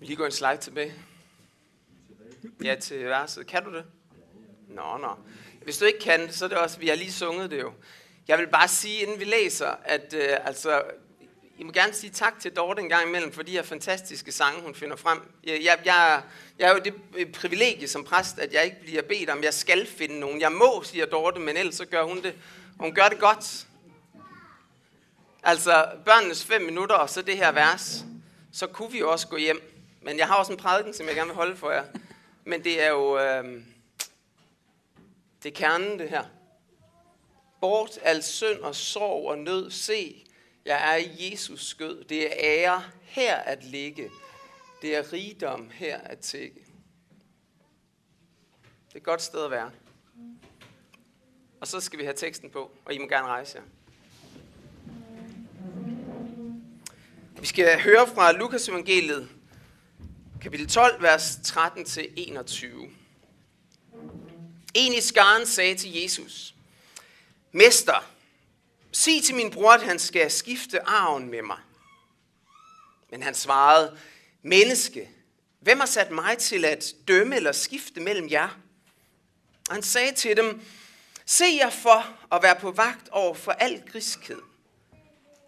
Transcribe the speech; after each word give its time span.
Vi 0.00 0.06
lige 0.06 0.16
gå 0.16 0.24
en 0.24 0.32
slide 0.32 0.56
tilbage. 0.56 0.94
Ja, 2.64 2.74
til 2.74 3.04
verset. 3.04 3.46
Kan 3.46 3.64
du 3.64 3.74
det? 3.74 3.84
Nå, 4.68 4.96
nå. 5.00 5.08
Hvis 5.62 5.78
du 5.78 5.84
ikke 5.84 5.98
kan 5.98 6.20
det, 6.20 6.34
så 6.34 6.44
er 6.44 6.48
det 6.48 6.58
også, 6.58 6.78
vi 6.78 6.88
har 6.88 6.96
lige 6.96 7.12
sunget 7.12 7.50
det 7.50 7.60
jo. 7.60 7.72
Jeg 8.28 8.38
vil 8.38 8.46
bare 8.46 8.68
sige, 8.68 9.02
inden 9.02 9.20
vi 9.20 9.24
læser, 9.24 9.74
at 9.84 10.14
øh, 10.14 10.28
altså, 10.44 10.82
I 11.58 11.62
må 11.62 11.72
gerne 11.72 11.92
sige 11.92 12.10
tak 12.10 12.40
til 12.40 12.56
Dorte 12.56 12.82
en 12.82 12.88
gang 12.88 13.08
imellem 13.08 13.32
for 13.32 13.42
de 13.42 13.52
her 13.52 13.62
fantastiske 13.62 14.32
sange, 14.32 14.62
hun 14.62 14.74
finder 14.74 14.96
frem. 14.96 15.20
Jeg, 15.44 15.60
jeg, 15.64 15.78
jeg, 15.84 16.22
jeg 16.58 16.68
er 16.68 16.72
jo 16.72 16.78
det 16.78 16.94
øh, 17.16 17.32
privilegie 17.32 17.88
som 17.88 18.04
præst, 18.04 18.38
at 18.38 18.52
jeg 18.52 18.64
ikke 18.64 18.80
bliver 18.80 19.02
bedt 19.02 19.30
om, 19.30 19.42
jeg 19.42 19.54
skal 19.54 19.86
finde 19.86 20.20
nogen. 20.20 20.40
Jeg 20.40 20.52
må, 20.52 20.82
siger 20.82 21.06
Dorte, 21.06 21.40
men 21.40 21.56
ellers 21.56 21.74
så 21.74 21.86
gør 21.86 22.02
hun 22.02 22.22
det. 22.22 22.34
Hun 22.80 22.94
gør 22.94 23.08
det 23.08 23.18
godt. 23.18 23.66
Altså, 25.42 25.88
børnenes 26.04 26.44
fem 26.44 26.62
minutter, 26.62 26.94
og 26.94 27.10
så 27.10 27.22
det 27.22 27.36
her 27.36 27.52
vers, 27.52 28.04
så 28.52 28.66
kunne 28.66 28.92
vi 28.92 29.02
også 29.02 29.28
gå 29.28 29.36
hjem. 29.36 29.77
Men 30.08 30.18
jeg 30.18 30.26
har 30.26 30.36
også 30.36 30.52
en 30.52 30.58
prædiken, 30.58 30.94
som 30.94 31.06
jeg 31.06 31.14
gerne 31.14 31.28
vil 31.28 31.36
holde 31.36 31.56
for 31.56 31.70
jer. 31.70 31.84
Men 32.44 32.64
det 32.64 32.82
er 32.82 32.88
jo... 32.88 33.18
Øh, 33.18 33.62
det 35.42 35.52
er 35.52 35.54
kernen, 35.54 35.98
det 35.98 36.10
her. 36.10 36.24
Bort 37.60 37.98
al 38.02 38.22
synd 38.22 38.58
og 38.58 38.74
sorg 38.74 39.28
og 39.28 39.38
nød. 39.38 39.70
Se, 39.70 40.24
jeg 40.64 40.92
er 40.92 40.96
i 40.96 41.30
Jesus 41.30 41.66
skød. 41.66 42.04
Det 42.04 42.26
er 42.26 42.32
ære 42.38 42.84
her 43.02 43.36
at 43.36 43.64
ligge. 43.64 44.10
Det 44.82 44.96
er 44.96 45.12
rigdom 45.12 45.70
her 45.70 45.98
at 45.98 46.18
tække. 46.18 46.64
Det 48.88 48.94
er 48.94 48.96
et 48.96 49.02
godt 49.02 49.22
sted 49.22 49.44
at 49.44 49.50
være. 49.50 49.70
Og 51.60 51.66
så 51.66 51.80
skal 51.80 51.98
vi 51.98 52.04
have 52.04 52.16
teksten 52.16 52.50
på, 52.50 52.70
og 52.84 52.94
I 52.94 52.98
må 52.98 53.06
gerne 53.06 53.26
rejse 53.26 53.58
jer. 53.58 53.64
Vi 57.40 57.46
skal 57.46 57.80
høre 57.80 58.06
fra 58.06 58.32
Lukas 58.32 58.68
evangeliet, 58.68 59.28
kapitel 60.42 60.68
12, 60.68 61.02
vers 61.02 61.36
13-21. 61.36 62.66
En 64.74 64.94
i 64.94 65.00
skaren 65.00 65.46
sagde 65.46 65.74
til 65.74 65.94
Jesus, 65.94 66.54
Mester, 67.52 68.04
sig 68.92 69.22
til 69.24 69.34
min 69.34 69.50
bror, 69.50 69.72
at 69.72 69.82
han 69.82 69.98
skal 69.98 70.30
skifte 70.30 70.88
arven 70.88 71.30
med 71.30 71.42
mig. 71.42 71.58
Men 73.10 73.22
han 73.22 73.34
svarede, 73.34 73.98
Menneske, 74.42 75.08
hvem 75.60 75.80
har 75.80 75.86
sat 75.86 76.10
mig 76.10 76.38
til 76.38 76.64
at 76.64 76.94
dømme 77.08 77.36
eller 77.36 77.52
skifte 77.52 78.00
mellem 78.00 78.30
jer? 78.30 78.48
Og 79.68 79.74
han 79.74 79.82
sagde 79.82 80.12
til 80.12 80.36
dem, 80.36 80.62
Se 81.26 81.44
jer 81.44 81.70
for 81.70 82.34
at 82.34 82.42
være 82.42 82.56
på 82.60 82.70
vagt 82.70 83.08
over 83.08 83.34
for 83.34 83.52
al 83.52 83.82
griskhed. 83.92 84.40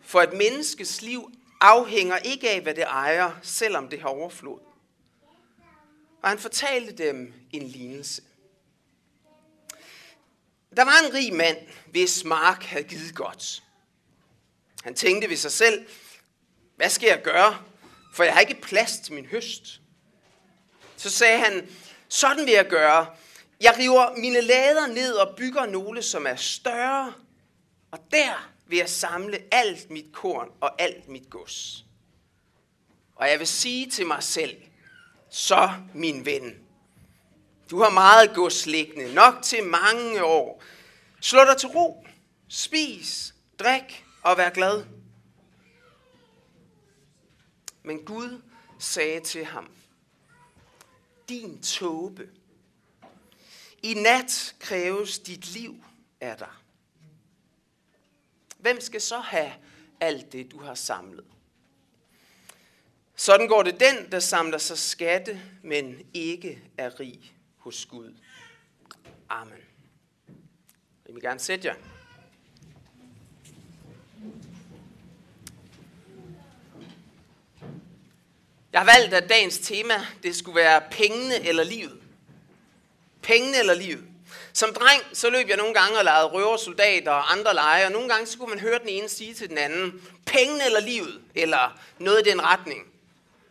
For 0.03 0.23
et 0.23 0.33
menneskes 0.33 1.03
liv 1.03 1.33
afhænger 1.61 2.17
ikke 2.17 2.51
af, 2.51 2.61
hvad 2.61 2.75
det 2.75 2.85
ejer, 2.85 3.31
selvom 3.43 3.89
det 3.89 4.01
har 4.01 4.09
overflod. 4.09 4.70
Og 6.23 6.29
han 6.29 6.39
fortalte 6.39 7.05
dem 7.05 7.35
en 7.53 7.63
lignelse. 7.63 8.23
Der 10.77 10.85
var 10.85 11.07
en 11.07 11.15
rig 11.15 11.35
mand, 11.35 11.57
hvis 11.87 12.25
mark 12.25 12.63
havde 12.63 12.85
givet 12.85 13.15
godt. 13.15 13.63
Han 14.83 14.95
tænkte 14.95 15.31
ved 15.31 15.37
sig 15.37 15.53
selv, 15.53 15.87
hvad 16.77 16.91
skal 16.91 17.07
jeg 17.07 17.23
gøre, 17.23 17.65
for 18.13 18.25
jeg 18.25 18.33
har 18.33 18.41
ikke 18.41 18.61
plads 18.63 18.99
til 18.99 19.13
min 19.13 19.27
høst. 19.27 19.81
Så 20.97 21.11
sagde 21.11 21.39
han, 21.39 21.69
sådan 22.09 22.47
vil 22.47 22.55
jeg 22.55 22.67
gøre. 22.67 23.07
Jeg 23.61 23.75
river 23.79 24.17
mine 24.17 24.41
lader 24.41 24.87
ned 24.87 25.13
og 25.13 25.37
bygger 25.37 25.67
nogle, 25.67 26.03
som 26.03 26.27
er 26.27 26.37
større, 26.37 27.15
og 27.91 27.99
der 28.11 28.53
vil 28.67 28.79
jeg 28.79 28.91
samle 28.91 29.39
alt 29.51 29.91
mit 29.91 30.13
korn 30.13 30.49
og 30.61 30.83
alt 30.83 31.09
mit 31.09 31.31
gods. 31.31 31.85
Og 33.17 33.31
jeg 33.31 33.39
vil 33.39 33.47
sige 33.47 33.91
til 33.91 34.07
mig 34.07 34.23
selv, 34.23 34.63
så 35.31 35.73
min 35.95 36.25
ven, 36.25 36.67
du 37.71 37.83
har 37.83 37.91
meget 37.91 38.35
gods 38.35 38.67
liggende, 38.67 39.15
nok 39.15 39.35
til 39.43 39.65
mange 39.65 40.25
år. 40.25 40.63
Slå 41.21 41.41
dig 41.45 41.57
til 41.57 41.69
ro, 41.69 42.07
spis, 42.49 43.35
drik 43.59 44.05
og 44.23 44.37
vær 44.37 44.51
glad. 44.51 44.85
Men 47.83 48.05
Gud 48.05 48.43
sagde 48.79 49.21
til 49.21 49.45
ham, 49.45 49.71
din 51.29 51.63
tåbe, 51.63 52.29
i 53.83 53.95
nat 53.95 54.55
kræves 54.59 55.19
dit 55.19 55.51
liv 55.51 55.85
af 56.21 56.37
dig. 56.37 56.53
Hvem 58.59 58.81
skal 58.81 59.01
så 59.01 59.19
have 59.19 59.53
alt 60.01 60.33
det, 60.33 60.53
du 60.53 60.59
har 60.59 60.75
samlet? 60.75 61.27
Sådan 63.21 63.49
går 63.49 63.63
det 63.63 63.81
den, 63.81 64.13
der 64.13 64.21
samler 64.21 64.59
sig 64.59 64.79
skatte, 64.79 65.41
men 65.63 65.99
ikke 66.15 66.63
er 66.79 67.01
rig 67.01 67.33
hos 67.57 67.87
Gud. 67.87 68.15
Amen. 69.29 69.59
Jeg 71.07 71.15
vil 71.15 71.23
gerne 71.23 71.41
sætte 71.41 71.69
jer. 71.69 71.75
Jeg 78.73 78.81
har 78.81 78.99
valgt, 78.99 79.15
at 79.15 79.29
dagens 79.29 79.59
tema, 79.59 79.95
det 80.23 80.37
skulle 80.37 80.57
være 80.57 80.83
pengene 80.91 81.49
eller 81.49 81.65
livet. 81.65 82.01
Pengene 83.23 83.59
eller 83.59 83.75
livet. 83.75 84.05
Som 84.53 84.75
dreng, 84.75 85.03
så 85.13 85.31
løb 85.31 85.49
jeg 85.49 85.57
nogle 85.57 85.75
gange 85.75 85.99
og 85.99 86.05
legede 86.05 86.27
røversoldater 86.27 87.11
og 87.11 87.33
andre 87.33 87.55
lege, 87.55 87.87
og 87.87 87.93
nogle 87.93 88.09
gange 88.09 88.27
så 88.27 88.39
kunne 88.39 88.51
man 88.51 88.61
høre 88.61 88.79
den 88.79 88.89
ene 88.89 89.09
sige 89.09 89.35
til 89.35 89.49
den 89.49 89.59
anden, 89.59 90.09
pengene 90.27 90.65
eller 90.65 90.81
livet, 90.81 91.21
eller 91.35 91.81
noget 91.99 92.27
i 92.27 92.31
den 92.31 92.43
retning. 92.43 92.90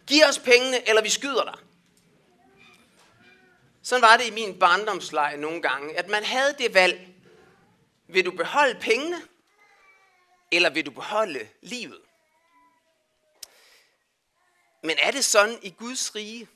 Giv 0.10 0.24
os 0.30 0.40
pengene, 0.40 0.90
eller 0.90 1.02
vi 1.02 1.10
skyder 1.10 1.44
dig. 1.44 1.60
Sådan 3.84 4.02
var 4.02 4.18
det 4.18 4.28
i 4.28 4.32
min 4.32 4.60
barndomsleje 4.60 5.38
nogle 5.38 5.62
gange, 5.62 5.98
at 5.98 6.08
man 6.08 6.24
havde 6.24 6.56
det 6.58 6.74
valg. 6.74 7.08
Vil 8.08 8.26
du 8.26 8.32
beholde 8.32 8.80
pengene, 8.80 9.22
eller 10.52 10.70
vil 10.70 10.86
du 10.86 10.92
beholde 10.92 11.50
livet? 11.62 12.02
Men 14.84 14.98
er 15.02 15.12
det 15.12 15.26
sådan 15.26 15.60
i 15.62 15.70
Guds 15.70 16.16
rige? 16.16 16.48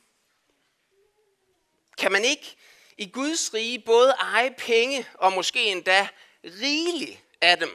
Kan 1.98 2.12
man 2.12 2.26
ikke 2.26 2.56
i 2.98 3.10
Guds 3.10 3.54
rige 3.54 3.80
både 3.80 4.12
eje 4.12 4.56
penge 4.58 5.08
og 5.14 5.34
måske 5.34 5.66
endda 5.66 6.08
rigeligt 6.44 7.20
af 7.42 7.58
dem, 7.58 7.70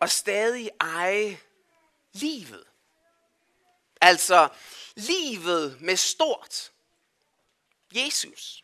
og 0.00 0.10
stadig 0.10 0.70
eje 0.80 1.40
livet? 2.12 2.66
Altså 4.02 4.48
livet 4.96 5.80
med 5.80 5.96
stort. 5.96 6.72
Jesus. 7.94 8.62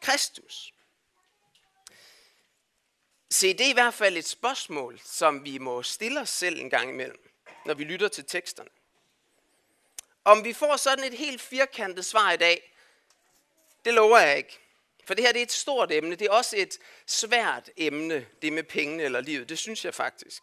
Kristus. 0.00 0.72
Se, 3.30 3.52
det 3.52 3.66
er 3.66 3.70
i 3.70 3.72
hvert 3.72 3.94
fald 3.94 4.16
et 4.16 4.26
spørgsmål, 4.26 5.00
som 5.04 5.44
vi 5.44 5.58
må 5.58 5.82
stille 5.82 6.20
os 6.20 6.28
selv 6.28 6.60
en 6.60 6.70
gang 6.70 6.90
imellem, 6.90 7.30
når 7.64 7.74
vi 7.74 7.84
lytter 7.84 8.08
til 8.08 8.24
teksterne. 8.24 8.68
Om 10.24 10.44
vi 10.44 10.52
får 10.52 10.76
sådan 10.76 11.04
et 11.04 11.18
helt 11.18 11.40
firkantet 11.40 12.04
svar 12.04 12.32
i 12.32 12.36
dag, 12.36 12.72
det 13.84 13.94
lover 13.94 14.18
jeg 14.18 14.36
ikke. 14.36 14.58
For 15.04 15.14
det 15.14 15.24
her 15.24 15.32
det 15.32 15.38
er 15.38 15.46
et 15.46 15.52
stort 15.52 15.92
emne. 15.92 16.14
Det 16.14 16.26
er 16.26 16.30
også 16.30 16.56
et 16.56 16.78
svært 17.06 17.70
emne, 17.76 18.26
det 18.42 18.52
med 18.52 18.62
pengene 18.62 19.02
eller 19.02 19.20
livet. 19.20 19.48
Det 19.48 19.58
synes 19.58 19.84
jeg 19.84 19.94
faktisk. 19.94 20.42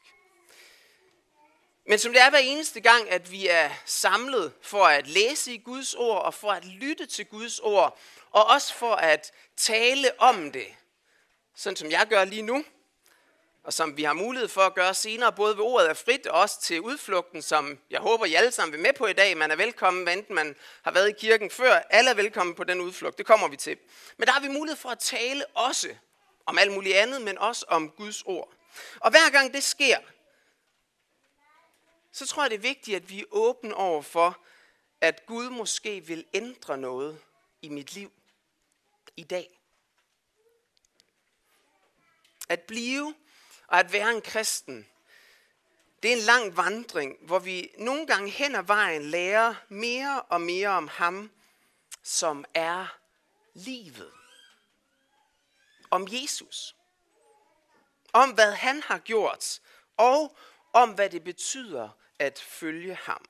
Men 1.85 1.99
som 1.99 2.13
det 2.13 2.21
er 2.21 2.29
hver 2.29 2.39
eneste 2.39 2.81
gang, 2.81 3.09
at 3.09 3.31
vi 3.31 3.47
er 3.47 3.69
samlet 3.85 4.53
for 4.61 4.85
at 4.85 5.07
læse 5.07 5.53
i 5.53 5.57
Guds 5.57 5.94
ord 5.94 6.21
og 6.21 6.33
for 6.33 6.51
at 6.51 6.66
lytte 6.66 7.05
til 7.05 7.25
Guds 7.25 7.59
ord, 7.59 7.99
og 8.31 8.45
også 8.45 8.73
for 8.73 8.95
at 8.95 9.31
tale 9.57 10.21
om 10.21 10.51
det, 10.51 10.67
sådan 11.55 11.77
som 11.77 11.91
jeg 11.91 12.07
gør 12.09 12.23
lige 12.23 12.41
nu, 12.41 12.63
og 13.63 13.73
som 13.73 13.97
vi 13.97 14.03
har 14.03 14.13
mulighed 14.13 14.47
for 14.47 14.61
at 14.61 14.73
gøre 14.73 14.94
senere, 14.94 15.31
både 15.31 15.57
ved 15.57 15.63
ordet 15.63 15.89
er 15.89 15.94
frit 15.94 16.27
og 16.27 16.41
også 16.41 16.61
til 16.61 16.81
udflugten, 16.81 17.41
som 17.41 17.79
jeg 17.89 18.00
håber, 18.00 18.25
I 18.25 18.33
alle 18.33 18.51
sammen 18.51 18.73
vil 18.73 18.81
med 18.81 18.94
på 18.94 19.07
i 19.07 19.13
dag. 19.13 19.38
Man 19.38 19.51
er 19.51 19.55
velkommen, 19.55 20.07
enten 20.07 20.35
man 20.35 20.55
har 20.83 20.91
været 20.91 21.09
i 21.09 21.13
kirken 21.19 21.50
før. 21.50 21.74
Alle 21.89 22.09
er 22.09 22.13
velkommen 22.13 22.56
på 22.56 22.63
den 22.63 22.81
udflugt, 22.81 23.18
det 23.18 23.25
kommer 23.25 23.47
vi 23.47 23.56
til. 23.56 23.77
Men 24.18 24.27
der 24.27 24.33
har 24.33 24.39
vi 24.39 24.47
mulighed 24.47 24.77
for 24.77 24.89
at 24.89 25.00
tale 25.00 25.45
også 25.45 25.95
om 26.45 26.57
alt 26.57 26.71
muligt 26.71 26.95
andet, 26.95 27.21
men 27.21 27.38
også 27.38 27.65
om 27.68 27.89
Guds 27.89 28.21
ord. 28.25 28.53
Og 29.00 29.12
hver 29.12 29.30
gang 29.31 29.53
det 29.53 29.63
sker, 29.63 29.97
så 32.13 32.27
tror 32.27 32.44
jeg, 32.44 32.50
det 32.50 32.56
er 32.56 32.62
vigtigt, 32.62 32.95
at 32.95 33.10
vi 33.10 33.19
er 33.19 33.25
åbne 33.31 33.75
over 33.75 34.01
for, 34.01 34.39
at 35.01 35.25
Gud 35.25 35.50
måske 35.50 36.01
vil 36.01 36.25
ændre 36.33 36.77
noget 36.77 37.21
i 37.62 37.69
mit 37.69 37.94
liv 37.94 38.12
i 39.18 39.24
dag. 39.24 39.60
At 42.50 42.62
blive 42.62 43.15
og 43.68 43.80
at 43.80 43.94
være 43.94 44.12
en 44.12 44.21
kristen, 44.21 44.88
det 46.04 46.12
er 46.12 46.15
en 46.15 46.21
lang 46.21 46.57
vandring, 46.57 47.18
hvor 47.21 47.39
vi 47.39 47.71
nogle 47.77 48.07
gange 48.07 48.30
hen 48.30 48.56
ad 48.56 48.63
vejen 48.63 49.04
lærer 49.04 49.56
mere 49.69 50.21
og 50.21 50.42
mere 50.42 50.69
om 50.69 50.88
ham, 50.88 51.31
som 52.04 52.45
er 52.54 52.98
livet. 53.54 54.12
Om 55.92 56.07
Jesus. 56.12 56.75
Om 58.13 58.31
hvad 58.31 58.54
han 58.54 58.81
har 58.81 59.00
gjort, 59.00 59.62
og 59.98 60.38
om 60.74 60.92
hvad 60.92 61.09
det 61.09 61.24
betyder 61.24 61.89
at 62.19 62.39
følge 62.39 62.95
ham. 62.95 63.25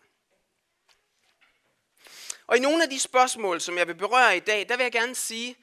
Og 2.47 2.57
i 2.57 2.59
nogle 2.59 2.83
af 2.83 2.89
de 2.89 2.99
spørgsmål, 2.99 3.61
som 3.61 3.77
jeg 3.77 3.87
vil 3.87 3.95
berøre 3.95 4.37
i 4.37 4.39
dag, 4.39 4.69
der 4.69 4.77
vil 4.77 4.83
jeg 4.83 4.91
gerne 4.91 5.15
sige, 5.15 5.55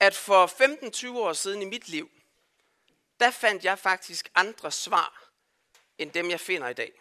at 0.00 0.14
for 0.14 0.46
15-20 1.16 1.18
år 1.18 1.32
siden 1.32 1.62
i 1.62 1.64
mit 1.64 1.88
liv, 1.88 2.10
der 3.20 3.30
fandt 3.30 3.64
jeg 3.64 3.78
faktisk 3.78 4.30
andre 4.34 4.70
svar, 4.70 5.30
end 5.98 6.12
dem 6.12 6.30
jeg 6.30 6.40
finder 6.40 6.68
i 6.68 6.74
dag. 6.74 6.92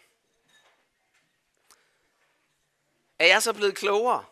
Er 3.19 3.25
jeg 3.27 3.41
så 3.41 3.53
blevet 3.53 3.75
klogere? 3.75 4.25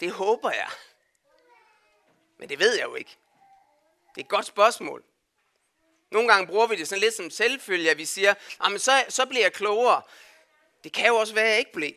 Det 0.00 0.12
håber 0.12 0.50
jeg. 0.50 0.70
Men 2.38 2.48
det 2.48 2.58
ved 2.58 2.76
jeg 2.76 2.84
jo 2.84 2.94
ikke. 2.94 3.16
Det 4.14 4.20
er 4.20 4.24
et 4.24 4.28
godt 4.28 4.46
spørgsmål. 4.46 5.04
Nogle 6.10 6.28
gange 6.28 6.46
bruger 6.46 6.66
vi 6.66 6.76
det 6.76 6.88
sådan 6.88 7.00
lidt 7.00 7.14
som 7.14 7.30
selvfølge, 7.30 7.90
at 7.90 7.98
vi 7.98 8.04
siger, 8.04 8.34
ah, 8.60 8.70
men 8.70 8.78
så, 8.78 9.04
så 9.08 9.26
bliver 9.26 9.44
jeg 9.44 9.52
klogere. 9.52 10.02
Det 10.84 10.92
kan 10.92 11.06
jo 11.06 11.16
også 11.16 11.34
være, 11.34 11.44
at 11.44 11.50
jeg 11.50 11.58
ikke 11.58 11.72
blev. 11.72 11.92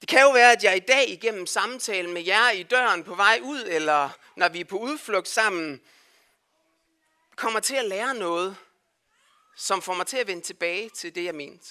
Det 0.00 0.08
kan 0.08 0.20
jo 0.20 0.30
være, 0.30 0.52
at 0.52 0.64
jeg 0.64 0.76
i 0.76 0.80
dag 0.80 1.08
igennem 1.08 1.46
samtalen 1.46 2.12
med 2.12 2.22
jer 2.22 2.50
i 2.50 2.62
døren 2.62 3.04
på 3.04 3.14
vej 3.14 3.40
ud, 3.42 3.64
eller 3.66 4.10
når 4.36 4.48
vi 4.48 4.60
er 4.60 4.64
på 4.64 4.78
udflugt 4.78 5.28
sammen, 5.28 5.80
kommer 7.36 7.60
til 7.60 7.74
at 7.76 7.84
lære 7.84 8.14
noget, 8.14 8.56
som 9.56 9.82
får 9.82 9.94
mig 9.94 10.06
til 10.06 10.16
at 10.16 10.26
vende 10.26 10.42
tilbage 10.42 10.88
til 10.88 11.14
det, 11.14 11.24
jeg 11.24 11.34
mente. 11.34 11.66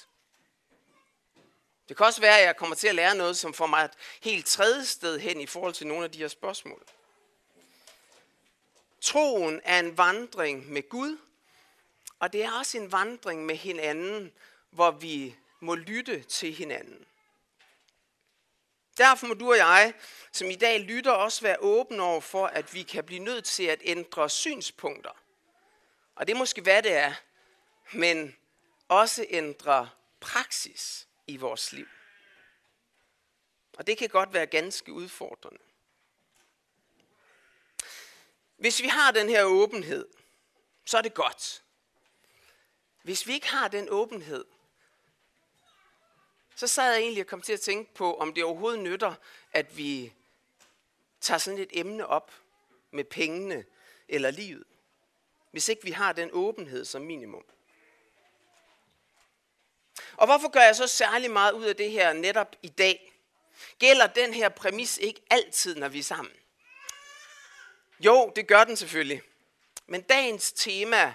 Det 1.90 1.98
kan 1.98 2.06
også 2.06 2.22
være, 2.22 2.40
at 2.40 2.46
jeg 2.46 2.58
kommer 2.58 2.76
til 2.76 2.88
at 2.88 2.96
lære 2.96 3.16
noget, 3.16 3.38
som 3.38 3.54
får 3.54 3.68
mig 3.68 3.86
et 3.86 3.92
helt 4.22 4.46
tredje 4.46 4.86
sted 4.86 5.20
hen 5.20 5.42
i 5.42 5.46
forhold 5.46 5.74
til 5.74 5.88
nogle 5.88 6.04
af 6.04 6.12
de 6.12 6.18
her 6.18 6.28
spørgsmål. 6.28 6.84
Troen 9.06 9.62
er 9.64 9.80
en 9.80 9.98
vandring 9.98 10.72
med 10.72 10.90
Gud, 10.90 11.18
og 12.20 12.34
det 12.34 12.44
er 12.44 12.52
også 12.52 12.78
en 12.78 12.92
vandring 12.92 13.46
med 13.46 13.56
hinanden, 13.56 14.32
hvor 14.70 14.92
vi 14.92 15.36
må 15.60 15.76
lytte 15.76 16.24
til 16.24 16.54
hinanden. 16.54 17.06
Derfor 18.98 19.28
må 19.28 19.34
du 19.34 19.50
og 19.50 19.58
jeg, 19.58 19.94
som 20.32 20.50
i 20.50 20.56
dag 20.56 20.80
lytter, 20.80 21.12
også 21.12 21.42
være 21.42 21.58
åbne 21.60 22.04
over 22.04 22.22
for, 22.22 22.48
at 22.48 22.74
vi 22.74 22.84
kan 22.84 23.04
blive 23.04 23.20
nødt 23.20 23.46
til 23.46 23.64
at 23.64 23.82
ændre 23.84 24.30
synspunkter. 24.30 25.18
Og 26.16 26.28
det 26.28 26.34
er 26.34 26.38
måske 26.38 26.62
hvad 26.62 26.84
det 26.84 26.94
er, 26.94 27.14
men 27.94 28.36
også 28.88 29.26
ændre 29.30 29.90
praksis 30.20 31.08
i 31.28 31.38
vores 31.38 31.74
liv. 31.74 31.88
Og 33.78 33.88
det 33.88 33.98
kan 33.98 34.10
godt 34.10 34.34
være 34.34 34.46
ganske 34.46 34.92
udfordrende. 34.94 35.60
Hvis 38.58 38.82
vi 38.82 38.88
har 38.88 39.12
den 39.12 39.30
her 39.30 39.44
åbenhed, 39.44 40.08
så 40.86 40.98
er 40.98 41.02
det 41.02 41.14
godt. 41.14 41.64
Hvis 43.02 43.28
vi 43.28 43.34
ikke 43.34 43.48
har 43.48 43.68
den 43.68 43.90
åbenhed, 43.90 44.46
så 46.56 46.68
sad 46.68 46.92
jeg 46.92 47.02
egentlig 47.02 47.24
og 47.24 47.28
kom 47.28 47.42
til 47.42 47.54
at 47.54 47.62
tænke 47.62 47.94
på, 47.94 48.18
om 48.18 48.34
det 48.34 48.44
overhovedet 48.44 48.80
nytter, 48.80 49.16
at 49.52 49.78
vi 49.78 50.14
tager 51.22 51.38
sådan 51.38 51.60
et 51.60 51.70
emne 51.72 52.08
op 52.08 52.32
med 52.92 53.04
pengene 53.04 53.66
eller 54.08 54.32
livet, 54.32 54.64
hvis 55.52 55.70
ikke 55.70 55.84
vi 55.84 55.92
har 55.92 56.14
den 56.14 56.30
åbenhed 56.34 56.86
som 56.86 57.02
minimum. 57.02 57.46
Og 60.18 60.26
hvorfor 60.26 60.50
gør 60.50 60.62
jeg 60.62 60.76
så 60.76 60.88
særlig 60.88 61.32
meget 61.32 61.52
ud 61.52 61.66
af 61.66 61.76
det 61.76 61.92
her 61.92 62.14
netop 62.14 62.56
i 62.62 62.68
dag? 62.68 63.14
Gælder 63.80 64.08
den 64.08 64.34
her 64.34 64.50
præmis 64.50 64.98
ikke 64.98 65.22
altid, 65.30 65.76
når 65.76 65.88
vi 65.88 66.00
er 66.00 66.04
sammen? 66.04 66.34
Jo, 68.00 68.32
det 68.36 68.48
gør 68.48 68.64
den 68.64 68.78
selvfølgelig. 68.78 69.22
Men 69.88 70.02
dagens 70.02 70.52
tema 70.52 71.14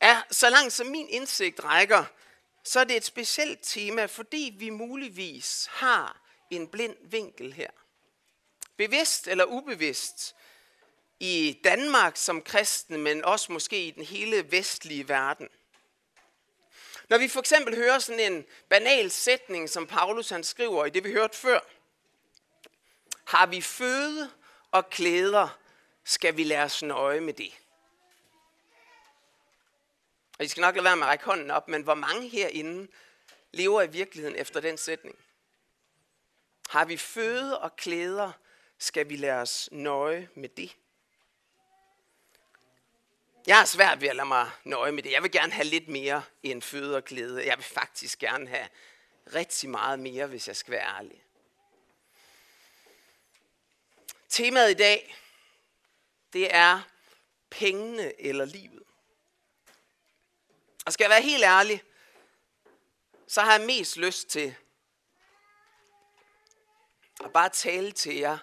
er, 0.00 0.22
så 0.30 0.50
langt 0.50 0.72
som 0.72 0.86
min 0.86 1.08
indsigt 1.08 1.64
rækker, 1.64 2.04
så 2.64 2.80
er 2.80 2.84
det 2.84 2.96
et 2.96 3.04
specielt 3.04 3.58
tema, 3.62 4.06
fordi 4.06 4.54
vi 4.58 4.70
muligvis 4.70 5.68
har 5.70 6.20
en 6.50 6.68
blind 6.68 6.96
vinkel 7.02 7.52
her. 7.52 7.70
Bevidst 8.76 9.28
eller 9.28 9.44
ubevidst 9.44 10.34
i 11.20 11.60
Danmark 11.64 12.16
som 12.16 12.42
kristne, 12.42 12.98
men 12.98 13.24
også 13.24 13.52
måske 13.52 13.86
i 13.86 13.90
den 13.90 14.04
hele 14.04 14.52
vestlige 14.52 15.08
verden. 15.08 15.48
Når 17.08 17.18
vi 17.18 17.28
for 17.28 17.40
eksempel 17.40 17.76
hører 17.76 17.98
sådan 17.98 18.32
en 18.32 18.44
banal 18.68 19.10
sætning, 19.10 19.70
som 19.70 19.86
Paulus 19.86 20.28
han 20.28 20.44
skriver 20.44 20.84
i 20.84 20.90
det, 20.90 21.04
vi 21.04 21.12
hørte 21.12 21.36
før. 21.36 21.60
Har 23.24 23.46
vi 23.46 23.60
føde 23.60 24.30
og 24.70 24.90
klæder, 24.90 25.58
skal 26.04 26.36
vi 26.36 26.44
lade 26.44 26.62
os 26.62 26.82
nøje 26.82 27.20
med 27.20 27.34
det. 27.34 27.52
Og 30.38 30.44
I 30.44 30.48
skal 30.48 30.60
nok 30.60 30.74
lade 30.74 30.84
være 30.84 30.96
med 30.96 31.02
at 31.02 31.08
række 31.08 31.24
hånden 31.24 31.50
op, 31.50 31.68
men 31.68 31.82
hvor 31.82 31.94
mange 31.94 32.28
herinde 32.28 32.88
lever 33.52 33.82
i 33.82 33.90
virkeligheden 33.90 34.36
efter 34.36 34.60
den 34.60 34.78
sætning? 34.78 35.18
Har 36.68 36.84
vi 36.84 36.96
føde 36.96 37.60
og 37.60 37.76
klæder, 37.76 38.32
skal 38.78 39.08
vi 39.08 39.16
lade 39.16 39.40
os 39.40 39.68
nøje 39.72 40.28
med 40.34 40.48
det. 40.48 40.76
Jeg 43.46 43.60
er 43.60 43.64
svært 43.64 44.00
ved 44.00 44.08
at 44.08 44.16
lade 44.16 44.28
mig 44.28 44.50
nøje 44.64 44.92
med 44.92 45.02
det. 45.02 45.12
Jeg 45.12 45.22
vil 45.22 45.30
gerne 45.30 45.52
have 45.52 45.64
lidt 45.64 45.88
mere 45.88 46.22
end 46.42 46.62
føde 46.62 46.96
og 46.96 47.04
klæde. 47.04 47.46
Jeg 47.46 47.56
vil 47.56 47.64
faktisk 47.64 48.18
gerne 48.18 48.48
have 48.48 48.68
rigtig 49.34 49.70
meget 49.70 49.98
mere, 49.98 50.26
hvis 50.26 50.48
jeg 50.48 50.56
skal 50.56 50.72
være 50.72 50.96
ærlig. 50.96 51.24
Temaet 54.28 54.70
i 54.70 54.74
dag, 54.74 55.16
det 56.34 56.54
er 56.54 56.80
pengene 57.50 58.20
eller 58.20 58.44
livet. 58.44 58.82
Og 60.86 60.92
skal 60.92 61.04
jeg 61.04 61.10
være 61.10 61.22
helt 61.22 61.44
ærlig, 61.44 61.82
så 63.26 63.40
har 63.40 63.58
jeg 63.58 63.66
mest 63.66 63.96
lyst 63.96 64.28
til 64.28 64.54
at 67.24 67.32
bare 67.32 67.48
tale 67.48 67.92
til 67.92 68.16
jer 68.16 68.38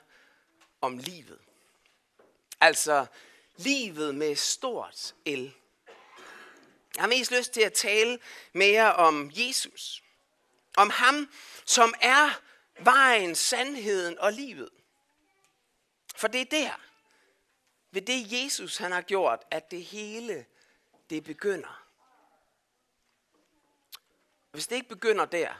om 0.81 0.97
livet. 0.97 1.39
Altså 2.61 3.05
livet 3.57 4.15
med 4.15 4.35
stort 4.35 5.15
L. 5.25 5.51
Jeg 6.95 7.03
har 7.03 7.07
mest 7.07 7.31
lyst 7.31 7.51
til 7.51 7.61
at 7.61 7.73
tale 7.73 8.19
mere 8.53 8.95
om 8.95 9.31
Jesus. 9.33 10.03
Om 10.77 10.89
ham, 10.89 11.31
som 11.65 11.93
er 12.01 12.41
vejen, 12.79 13.35
sandheden 13.35 14.19
og 14.19 14.33
livet. 14.33 14.69
For 16.15 16.27
det 16.27 16.41
er 16.41 16.45
der, 16.45 16.90
ved 17.91 18.01
det 18.01 18.43
Jesus 18.43 18.77
han 18.77 18.91
har 18.91 19.01
gjort, 19.01 19.43
at 19.51 19.71
det 19.71 19.83
hele 19.83 20.45
det 21.09 21.23
begynder. 21.23 21.87
Hvis 24.51 24.67
det 24.67 24.75
ikke 24.75 24.89
begynder 24.89 25.25
der, 25.25 25.53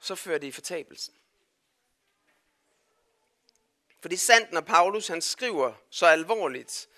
så 0.00 0.14
fører 0.14 0.38
det 0.38 0.46
i 0.46 0.52
fortabelsen. 0.52 1.14
For 4.00 4.08
det 4.08 4.16
er 4.16 4.20
sandt, 4.20 4.52
når 4.52 4.60
Paulus 4.60 5.08
han 5.08 5.22
skriver 5.22 5.72
så 5.90 6.06
alvorligt. 6.06 6.88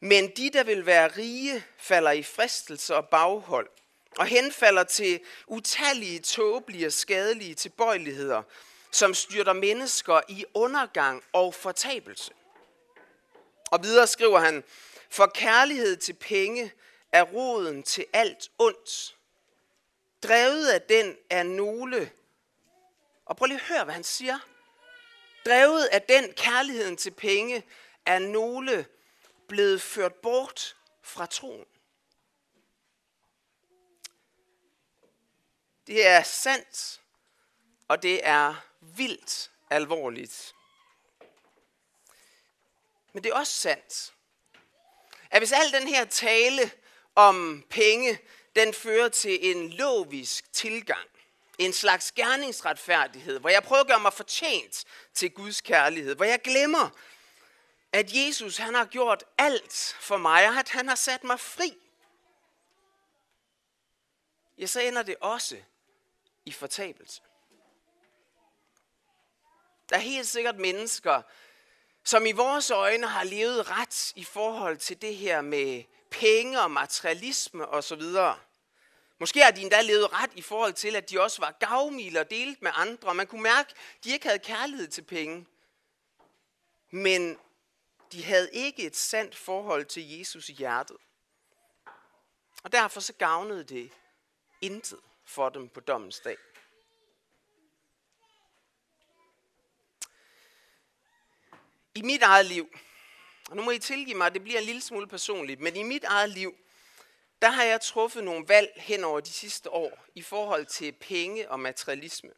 Men 0.00 0.30
de, 0.36 0.50
der 0.50 0.64
vil 0.64 0.86
være 0.86 1.08
rige, 1.08 1.64
falder 1.78 2.10
i 2.10 2.22
fristelse 2.22 2.96
og 2.96 3.08
baghold, 3.08 3.68
og 4.18 4.26
henfalder 4.26 4.84
til 4.84 5.20
utallige, 5.46 6.20
tåbelige 6.20 6.86
og 6.86 6.92
skadelige 6.92 7.54
tilbøjeligheder, 7.54 8.42
som 8.90 9.14
styrter 9.14 9.52
mennesker 9.52 10.20
i 10.28 10.44
undergang 10.54 11.24
og 11.32 11.54
fortabelse. 11.54 12.32
Og 13.74 13.82
videre 13.82 14.06
skriver 14.06 14.38
han, 14.38 14.64
for 15.10 15.26
kærlighed 15.26 15.96
til 15.96 16.12
penge 16.12 16.72
er 17.12 17.22
roden 17.22 17.82
til 17.82 18.06
alt 18.12 18.50
ondt. 18.58 19.16
Drevet 20.22 20.68
af 20.68 20.82
den 20.82 21.16
er 21.30 21.42
nogle, 21.42 22.10
og 23.24 23.36
prøv 23.36 23.46
lige 23.46 23.60
at 23.60 23.66
høre, 23.66 23.84
hvad 23.84 23.94
han 23.94 24.04
siger. 24.04 24.38
Drevet 25.46 25.84
af 25.84 26.02
den 26.02 26.32
kærligheden 26.32 26.96
til 26.96 27.10
penge 27.10 27.64
er 28.06 28.18
nogle 28.18 28.86
blevet 29.48 29.82
ført 29.82 30.14
bort 30.14 30.76
fra 31.02 31.26
troen. 31.26 31.66
Det 35.86 36.06
er 36.06 36.22
sandt, 36.22 37.00
og 37.88 38.02
det 38.02 38.26
er 38.26 38.54
vildt 38.80 39.50
alvorligt. 39.70 40.53
Men 43.14 43.24
det 43.24 43.30
er 43.30 43.36
også 43.36 43.52
sandt, 43.52 44.14
at 45.30 45.40
hvis 45.40 45.52
al 45.52 45.72
den 45.72 45.88
her 45.88 46.04
tale 46.04 46.70
om 47.14 47.64
penge, 47.70 48.18
den 48.56 48.74
fører 48.74 49.08
til 49.08 49.50
en 49.50 49.70
lovisk 49.70 50.52
tilgang, 50.52 51.08
en 51.58 51.72
slags 51.72 52.12
gerningsretfærdighed, 52.12 53.38
hvor 53.38 53.48
jeg 53.48 53.62
prøver 53.62 53.80
at 53.80 53.86
gøre 53.86 54.00
mig 54.00 54.12
fortjent 54.12 54.84
til 55.14 55.30
Guds 55.30 55.60
kærlighed, 55.60 56.14
hvor 56.14 56.24
jeg 56.24 56.40
glemmer, 56.42 56.90
at 57.92 58.12
Jesus 58.12 58.56
han 58.56 58.74
har 58.74 58.84
gjort 58.84 59.24
alt 59.38 59.96
for 60.00 60.16
mig, 60.16 60.48
og 60.48 60.58
at 60.58 60.68
han 60.68 60.88
har 60.88 60.94
sat 60.94 61.24
mig 61.24 61.40
fri. 61.40 61.76
Ja, 64.58 64.66
så 64.66 64.80
ender 64.80 65.02
det 65.02 65.16
også 65.20 65.56
i 66.44 66.52
fortabelse. 66.52 67.22
Der 69.88 69.96
er 69.96 70.00
helt 70.00 70.26
sikkert 70.26 70.56
mennesker, 70.56 71.22
som 72.04 72.26
i 72.26 72.32
vores 72.32 72.70
øjne 72.70 73.06
har 73.06 73.24
levet 73.24 73.70
ret 73.70 74.12
i 74.16 74.24
forhold 74.24 74.76
til 74.76 75.02
det 75.02 75.16
her 75.16 75.40
med 75.40 75.84
penge 76.10 76.60
og 76.60 76.70
materialisme 76.70 77.68
osv. 77.68 78.02
Måske 79.18 79.42
har 79.42 79.50
de 79.50 79.62
endda 79.62 79.80
levet 79.80 80.12
ret 80.12 80.30
i 80.34 80.42
forhold 80.42 80.72
til, 80.72 80.96
at 80.96 81.10
de 81.10 81.20
også 81.20 81.40
var 81.42 81.56
gavmilde 81.60 82.20
og 82.20 82.30
delt 82.30 82.62
med 82.62 82.70
andre. 82.74 83.08
Og 83.08 83.16
man 83.16 83.26
kunne 83.26 83.42
mærke, 83.42 83.70
at 83.70 84.04
de 84.04 84.12
ikke 84.12 84.26
havde 84.26 84.38
kærlighed 84.38 84.88
til 84.88 85.02
penge. 85.02 85.46
Men 86.90 87.38
de 88.12 88.24
havde 88.24 88.50
ikke 88.52 88.86
et 88.86 88.96
sandt 88.96 89.36
forhold 89.36 89.84
til 89.84 90.18
Jesus 90.18 90.48
i 90.48 90.52
hjertet. 90.52 90.96
Og 92.62 92.72
derfor 92.72 93.00
så 93.00 93.12
gavnede 93.12 93.64
det 93.64 93.92
intet 94.60 95.00
for 95.24 95.48
dem 95.48 95.68
på 95.68 95.80
dommens 95.80 96.20
dag. 96.20 96.36
I 101.94 102.02
mit 102.02 102.22
eget 102.22 102.46
liv, 102.46 102.78
og 103.50 103.56
nu 103.56 103.62
må 103.62 103.70
I 103.70 103.78
tilgive 103.78 104.16
mig, 104.16 104.26
at 104.26 104.34
det 104.34 104.42
bliver 104.42 104.58
en 104.58 104.64
lille 104.64 104.80
smule 104.80 105.06
personligt, 105.06 105.60
men 105.60 105.76
i 105.76 105.82
mit 105.82 106.04
eget 106.04 106.30
liv, 106.30 106.56
der 107.42 107.50
har 107.50 107.64
jeg 107.64 107.80
truffet 107.80 108.24
nogle 108.24 108.48
valg 108.48 108.72
hen 108.76 109.04
over 109.04 109.20
de 109.20 109.32
sidste 109.32 109.70
år 109.70 110.04
i 110.14 110.22
forhold 110.22 110.66
til 110.66 110.92
penge 110.92 111.50
og 111.50 111.60
materialisme. 111.60 112.30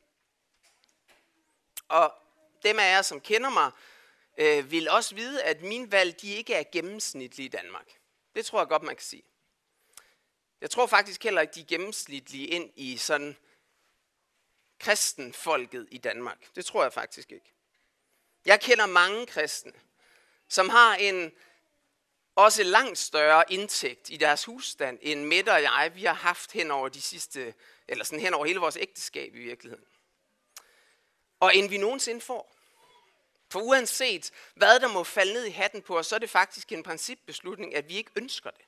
Og 1.89 2.15
dem 2.63 2.79
af 2.79 2.93
jer, 2.93 3.03
som 3.03 3.21
kender 3.21 3.51
mig, 3.51 3.71
øh, 4.39 4.71
vil 4.71 4.91
også 4.91 5.15
vide, 5.15 5.43
at 5.43 5.63
mine 5.63 5.93
valg 5.93 6.21
de 6.21 6.35
ikke 6.35 6.55
er 6.55 6.65
gennemsnitlige 6.73 7.47
i 7.47 7.51
Danmark. 7.51 7.87
Det 8.35 8.47
tror 8.47 8.61
jeg 8.61 8.69
godt, 8.69 8.83
man 8.83 8.97
kan 8.97 9.05
sige. 9.05 9.23
Jeg 10.61 10.71
tror 10.71 10.87
faktisk 10.87 11.25
heller 11.25 11.41
ikke, 11.41 11.55
de 11.55 11.61
er 11.61 11.65
gennemsnitlige 11.65 12.47
ind 12.47 12.71
i 12.77 12.97
sådan 12.97 13.37
kristenfolket 14.79 15.89
i 15.91 15.99
Danmark. 15.99 16.55
Det 16.57 16.67
tror 16.67 16.83
jeg 16.83 16.93
faktisk 16.93 17.33
ikke. 17.33 17.56
Jeg 18.47 18.61
kender 18.61 18.87
mange 18.87 19.27
kristne, 19.27 19.73
som 20.49 20.69
har 20.69 20.95
en 20.95 21.33
også 22.35 22.63
langt 22.63 22.99
større 22.99 23.45
indtægt 23.49 24.11
i 24.11 24.17
deres 24.17 24.45
husstand, 24.45 24.99
end 25.03 25.25
Mette 25.25 25.53
og 25.53 25.63
jeg, 25.63 25.93
vi 25.95 26.05
har 26.05 26.15
haft 26.15 26.53
hen 26.53 26.71
over 26.71 26.89
de 26.89 27.01
sidste, 27.03 27.55
eller 27.89 28.05
sådan 28.05 28.21
hen 28.21 28.35
over 28.35 28.47
hele 28.47 28.61
vores 28.61 28.77
ægteskab 28.77 29.35
i 29.35 29.39
virkeligheden. 29.39 29.85
Og 31.41 31.57
end 31.57 31.69
vi 31.69 31.79
nogensinde 31.79 32.21
får. 32.21 32.57
For 33.51 33.61
uanset 33.61 34.33
hvad 34.55 34.81
der 34.81 34.89
må 34.89 35.05
falde 35.05 35.33
ned 35.33 35.45
i 35.45 35.51
hatten 35.51 35.83
på 35.83 35.99
os, 35.99 36.07
så 36.07 36.15
er 36.15 36.19
det 36.19 36.31
faktisk 36.31 36.73
en 36.73 36.83
principbeslutning, 36.83 37.75
at 37.75 37.89
vi 37.89 37.97
ikke 37.97 38.11
ønsker 38.17 38.51
det. 38.51 38.65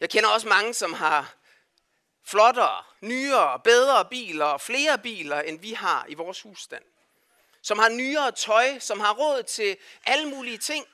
Jeg 0.00 0.10
kender 0.10 0.28
også 0.28 0.48
mange, 0.48 0.74
som 0.74 0.92
har 0.92 1.34
flottere, 2.24 2.84
nyere, 3.00 3.60
bedre 3.60 4.04
biler 4.04 4.44
og 4.44 4.60
flere 4.60 4.98
biler, 4.98 5.40
end 5.40 5.60
vi 5.60 5.72
har 5.72 6.06
i 6.08 6.14
vores 6.14 6.40
husstand. 6.40 6.84
Som 7.62 7.78
har 7.78 7.88
nyere 7.88 8.32
tøj, 8.32 8.78
som 8.78 9.00
har 9.00 9.14
råd 9.14 9.42
til 9.42 9.76
alle 10.06 10.28
mulige 10.28 10.58
ting. 10.58 10.86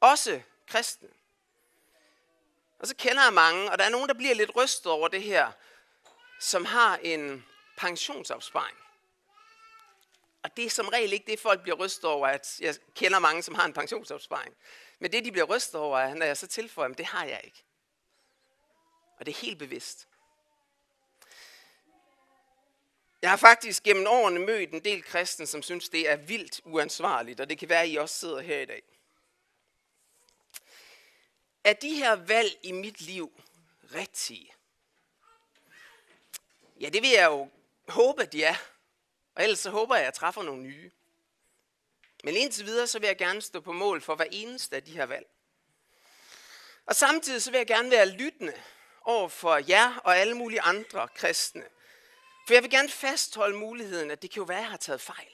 Også 0.00 0.42
kristne. 0.66 1.08
Og 2.78 2.86
så 2.86 2.96
kender 2.96 3.22
jeg 3.22 3.32
mange, 3.32 3.70
og 3.70 3.78
der 3.78 3.84
er 3.84 3.88
nogen, 3.88 4.08
der 4.08 4.14
bliver 4.14 4.34
lidt 4.34 4.56
rystet 4.56 4.92
over 4.92 5.08
det 5.08 5.22
her, 5.22 5.52
som 6.40 6.64
har 6.64 6.96
en 6.96 7.46
pensionsopsparing. 7.76 8.76
Og 10.42 10.56
det 10.56 10.64
er 10.64 10.70
som 10.70 10.88
regel 10.88 11.12
ikke 11.12 11.30
det, 11.30 11.40
folk 11.40 11.62
bliver 11.62 11.76
rystet 11.76 12.04
over, 12.04 12.26
at 12.28 12.60
jeg 12.60 12.74
kender 12.94 13.18
mange, 13.18 13.42
som 13.42 13.54
har 13.54 13.64
en 13.64 13.72
pensionsopsparing. 13.72 14.54
Men 14.98 15.12
det, 15.12 15.24
de 15.24 15.32
bliver 15.32 15.44
rystet 15.44 15.80
over, 15.80 16.14
når 16.14 16.26
jeg 16.26 16.36
så 16.36 16.46
tilføjer 16.46 16.90
at 16.90 16.98
det 16.98 17.06
har 17.06 17.24
jeg 17.24 17.40
ikke. 17.44 17.64
Og 19.18 19.26
det 19.26 19.32
er 19.32 19.40
helt 19.40 19.58
bevidst. 19.58 20.08
Jeg 23.22 23.30
har 23.30 23.36
faktisk 23.36 23.82
gennem 23.82 24.06
årene 24.06 24.40
mødt 24.40 24.70
en 24.70 24.84
del 24.84 25.02
kristne, 25.02 25.46
som 25.46 25.62
synes, 25.62 25.88
det 25.88 26.10
er 26.10 26.16
vildt 26.16 26.60
uansvarligt, 26.64 27.40
og 27.40 27.50
det 27.50 27.58
kan 27.58 27.68
være, 27.68 27.82
at 27.82 27.88
I 27.90 27.96
også 27.96 28.18
sidder 28.18 28.40
her 28.40 28.58
i 28.58 28.64
dag. 28.64 28.82
Er 31.64 31.72
de 31.72 31.94
her 31.94 32.12
valg 32.12 32.58
i 32.62 32.72
mit 32.72 33.00
liv 33.00 33.42
rigtige? 33.94 34.52
Ja, 36.80 36.88
det 36.88 37.02
vil 37.02 37.10
jeg 37.10 37.26
jo 37.26 37.50
håbe, 37.88 38.22
at 38.22 38.32
de 38.32 38.44
er. 38.44 38.54
Og 39.34 39.42
ellers 39.42 39.58
så 39.58 39.70
håber 39.70 39.94
jeg, 39.94 40.02
at 40.02 40.06
jeg 40.06 40.14
træffer 40.14 40.42
nogle 40.42 40.62
nye. 40.62 40.90
Men 42.24 42.36
indtil 42.36 42.66
videre, 42.66 42.86
så 42.86 42.98
vil 42.98 43.06
jeg 43.06 43.18
gerne 43.18 43.42
stå 43.42 43.60
på 43.60 43.72
mål 43.72 44.00
for 44.00 44.14
hver 44.14 44.26
eneste 44.30 44.76
af 44.76 44.82
de 44.82 44.92
her 44.92 45.06
valg. 45.06 45.26
Og 46.86 46.96
samtidig 46.96 47.42
så 47.42 47.50
vil 47.50 47.58
jeg 47.58 47.66
gerne 47.66 47.90
være 47.90 48.08
lyttende 48.08 48.62
over 49.02 49.28
for 49.28 49.56
jer 49.68 49.96
og 49.96 50.18
alle 50.18 50.34
mulige 50.34 50.60
andre 50.60 51.08
kristne. 51.08 51.64
For 52.50 52.54
jeg 52.54 52.62
vil 52.62 52.70
gerne 52.70 52.88
fastholde 52.88 53.56
muligheden, 53.56 54.10
at 54.10 54.22
det 54.22 54.30
kan 54.30 54.40
jo 54.40 54.44
være, 54.44 54.58
at 54.58 54.62
jeg 54.62 54.70
har 54.70 54.76
taget 54.76 55.00
fejl. 55.00 55.32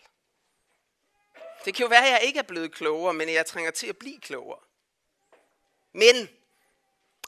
Det 1.64 1.74
kan 1.74 1.84
jo 1.84 1.88
være, 1.88 2.06
at 2.06 2.12
jeg 2.12 2.22
ikke 2.22 2.38
er 2.38 2.42
blevet 2.42 2.74
klogere, 2.74 3.14
men 3.14 3.28
jeg 3.28 3.46
trænger 3.46 3.70
til 3.70 3.86
at 3.86 3.96
blive 3.96 4.20
klogere. 4.20 4.60
Men, 5.92 6.28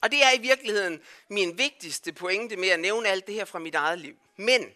og 0.02 0.10
det 0.10 0.24
er 0.24 0.32
i 0.32 0.40
virkeligheden 0.40 1.02
min 1.28 1.58
vigtigste 1.58 2.12
pointe 2.12 2.56
med 2.56 2.68
at 2.68 2.80
nævne 2.80 3.08
alt 3.08 3.26
det 3.26 3.34
her 3.34 3.44
fra 3.44 3.58
mit 3.58 3.74
eget 3.74 3.98
liv. 3.98 4.16
Men, 4.36 4.74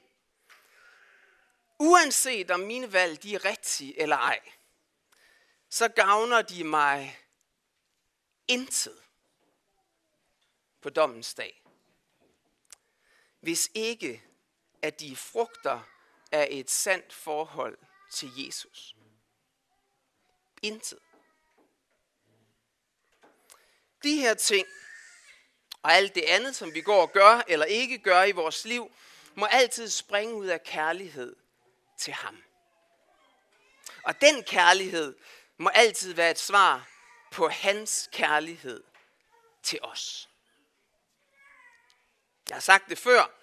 uanset 1.78 2.50
om 2.50 2.60
mine 2.60 2.92
valg 2.92 3.22
de 3.22 3.34
er 3.34 3.44
rigtige 3.44 4.00
eller 4.00 4.16
ej, 4.16 4.40
så 5.68 5.88
gavner 5.88 6.42
de 6.42 6.64
mig 6.64 7.18
intet 8.48 9.02
på 10.80 10.90
dommens 10.90 11.34
dag. 11.34 11.62
Hvis 13.40 13.70
ikke, 13.74 14.22
at 14.82 15.00
de 15.00 15.16
frugter 15.16 15.80
af 16.32 16.48
et 16.50 16.70
sandt 16.70 17.12
forhold 17.12 17.78
til 18.12 18.46
Jesus. 18.46 18.96
Intet. 20.62 20.98
De 24.02 24.16
her 24.16 24.34
ting, 24.34 24.66
og 25.82 25.92
alt 25.92 26.14
det 26.14 26.22
andet, 26.22 26.56
som 26.56 26.74
vi 26.74 26.80
går 26.80 27.02
og 27.02 27.12
gør 27.12 27.42
eller 27.48 27.66
ikke 27.66 27.98
gør 27.98 28.22
i 28.22 28.32
vores 28.32 28.64
liv, 28.64 28.92
må 29.34 29.46
altid 29.46 29.88
springe 29.88 30.34
ud 30.34 30.46
af 30.46 30.62
kærlighed 30.62 31.36
til 31.98 32.12
ham. 32.12 32.42
Og 34.04 34.20
den 34.20 34.44
kærlighed 34.44 35.16
må 35.56 35.68
altid 35.74 36.14
være 36.14 36.30
et 36.30 36.38
svar 36.38 36.88
på 37.30 37.48
hans 37.48 38.08
kærlighed 38.12 38.84
til 39.62 39.78
os. 39.82 40.28
Jeg 42.48 42.56
har 42.56 42.60
sagt 42.60 42.88
det 42.88 42.98
før, 42.98 43.41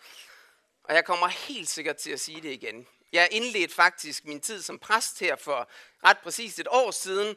og 0.90 0.96
jeg 0.96 1.06
kommer 1.06 1.28
helt 1.28 1.70
sikkert 1.70 1.98
til 1.98 2.12
at 2.12 2.20
sige 2.20 2.42
det 2.42 2.52
igen. 2.52 2.88
Jeg 3.12 3.28
indledte 3.32 3.76
faktisk 3.76 4.26
min 4.26 4.42
tid 4.42 4.62
som 4.62 4.80
præst 4.80 5.20
her 5.20 5.36
for 5.36 5.70
ret 6.04 6.18
præcis 6.18 6.60
et 6.60 6.68
år 6.70 6.92
siden, 6.92 7.36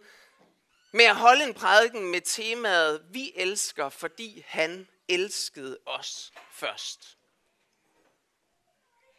med 0.92 1.04
at 1.04 1.16
holde 1.16 1.44
en 1.44 1.54
prædiken 1.54 2.10
med 2.10 2.20
temaet, 2.20 3.06
vi 3.10 3.32
elsker, 3.36 3.88
fordi 3.88 4.44
han 4.46 4.88
elskede 5.08 5.78
os 5.86 6.32
først. 6.52 7.18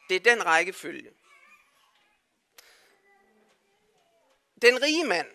Det 0.09 0.15
er 0.15 0.35
den 0.35 0.45
rækkefølge. 0.45 1.11
Den 4.61 4.81
rige 4.81 5.05
mand, 5.05 5.27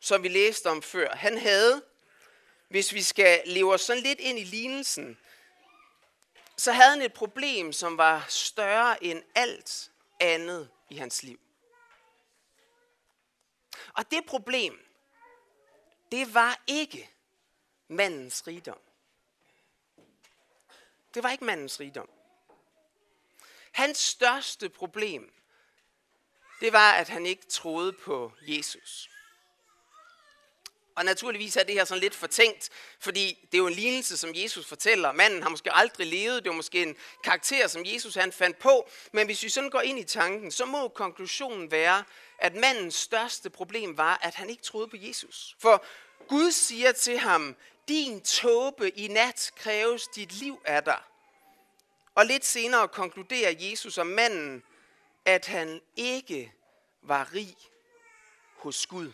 som 0.00 0.22
vi 0.22 0.28
læste 0.28 0.66
om 0.66 0.82
før, 0.82 1.14
han 1.14 1.38
havde, 1.38 1.82
hvis 2.68 2.92
vi 2.94 3.02
skal 3.02 3.42
leve 3.46 3.74
os 3.74 3.80
sådan 3.80 4.02
lidt 4.02 4.20
ind 4.20 4.38
i 4.38 4.44
lignelsen, 4.44 5.18
så 6.56 6.72
havde 6.72 6.90
han 6.90 7.02
et 7.02 7.12
problem, 7.12 7.72
som 7.72 7.98
var 7.98 8.26
større 8.28 9.04
end 9.04 9.22
alt 9.34 9.90
andet 10.20 10.70
i 10.90 10.96
hans 10.96 11.22
liv. 11.22 11.40
Og 13.94 14.10
det 14.10 14.26
problem, 14.26 14.86
det 16.12 16.34
var 16.34 16.62
ikke 16.66 17.10
mandens 17.88 18.46
rigdom. 18.46 18.80
Det 21.14 21.22
var 21.22 21.30
ikke 21.30 21.44
mandens 21.44 21.80
rigdom. 21.80 22.10
Hans 23.72 23.98
største 23.98 24.68
problem, 24.68 25.34
det 26.60 26.72
var, 26.72 26.92
at 26.92 27.08
han 27.08 27.26
ikke 27.26 27.46
troede 27.46 27.92
på 27.92 28.32
Jesus. 28.40 29.13
Og 30.94 31.04
naturligvis 31.04 31.56
er 31.56 31.62
det 31.62 31.74
her 31.74 31.84
sådan 31.84 32.00
lidt 32.00 32.14
fortænkt, 32.14 32.70
fordi 33.00 33.38
det 33.42 33.54
er 33.54 33.58
jo 33.58 33.66
en 33.66 33.74
lignelse, 33.74 34.16
som 34.16 34.30
Jesus 34.34 34.66
fortæller. 34.66 35.12
Manden 35.12 35.42
har 35.42 35.50
måske 35.50 35.72
aldrig 35.72 36.06
levet, 36.06 36.44
det 36.44 36.50
var 36.50 36.56
måske 36.56 36.82
en 36.82 36.96
karakter, 37.24 37.68
som 37.68 37.82
Jesus 37.84 38.14
han 38.14 38.32
fandt 38.32 38.58
på. 38.58 38.88
Men 39.12 39.26
hvis 39.26 39.42
vi 39.42 39.48
sådan 39.48 39.70
går 39.70 39.80
ind 39.80 39.98
i 39.98 40.04
tanken, 40.04 40.50
så 40.50 40.64
må 40.64 40.88
konklusionen 40.88 41.70
være, 41.70 42.04
at 42.38 42.54
mandens 42.54 42.94
største 42.94 43.50
problem 43.50 43.96
var, 43.96 44.18
at 44.22 44.34
han 44.34 44.50
ikke 44.50 44.62
troede 44.62 44.88
på 44.88 44.96
Jesus. 44.96 45.56
For 45.60 45.84
Gud 46.28 46.50
siger 46.50 46.92
til 46.92 47.18
ham, 47.18 47.56
din 47.88 48.20
tåbe 48.20 48.90
i 48.90 49.08
nat 49.08 49.52
kræves 49.56 50.06
dit 50.06 50.32
liv 50.32 50.60
af 50.64 50.82
dig. 50.82 51.00
Og 52.14 52.26
lidt 52.26 52.44
senere 52.44 52.88
konkluderer 52.88 53.54
Jesus 53.58 53.98
om 53.98 54.06
manden, 54.06 54.62
at 55.24 55.46
han 55.46 55.80
ikke 55.96 56.52
var 57.02 57.34
rig 57.34 57.56
hos 58.56 58.86
Gud. 58.86 59.12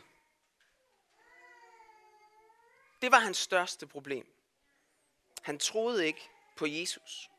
Det 3.03 3.13
var 3.13 3.19
hans 3.19 3.37
største 3.37 3.87
problem. 3.87 4.27
Han 5.43 5.59
troede 5.59 6.07
ikke 6.07 6.29
på 6.57 6.67
Jesus. 6.67 7.31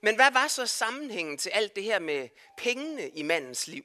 Men 0.00 0.14
hvad 0.14 0.30
var 0.30 0.48
så 0.48 0.66
sammenhængen 0.66 1.38
til 1.38 1.50
alt 1.50 1.76
det 1.76 1.82
her 1.82 1.98
med 1.98 2.28
pengene 2.56 3.08
i 3.08 3.22
mandens 3.22 3.66
liv? 3.66 3.84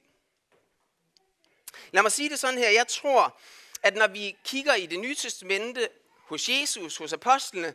Lad 1.92 2.02
mig 2.02 2.12
sige 2.12 2.30
det 2.30 2.40
sådan 2.40 2.58
her. 2.58 2.70
Jeg 2.70 2.88
tror, 2.88 3.40
at 3.84 3.96
når 3.96 4.08
vi 4.08 4.38
kigger 4.44 4.74
i 4.76 4.86
det 4.86 5.00
nye 5.00 5.16
testamente, 5.16 5.90
hos 6.16 6.50
Jesus, 6.50 6.98
hos 6.98 7.14
apostlene, 7.14 7.74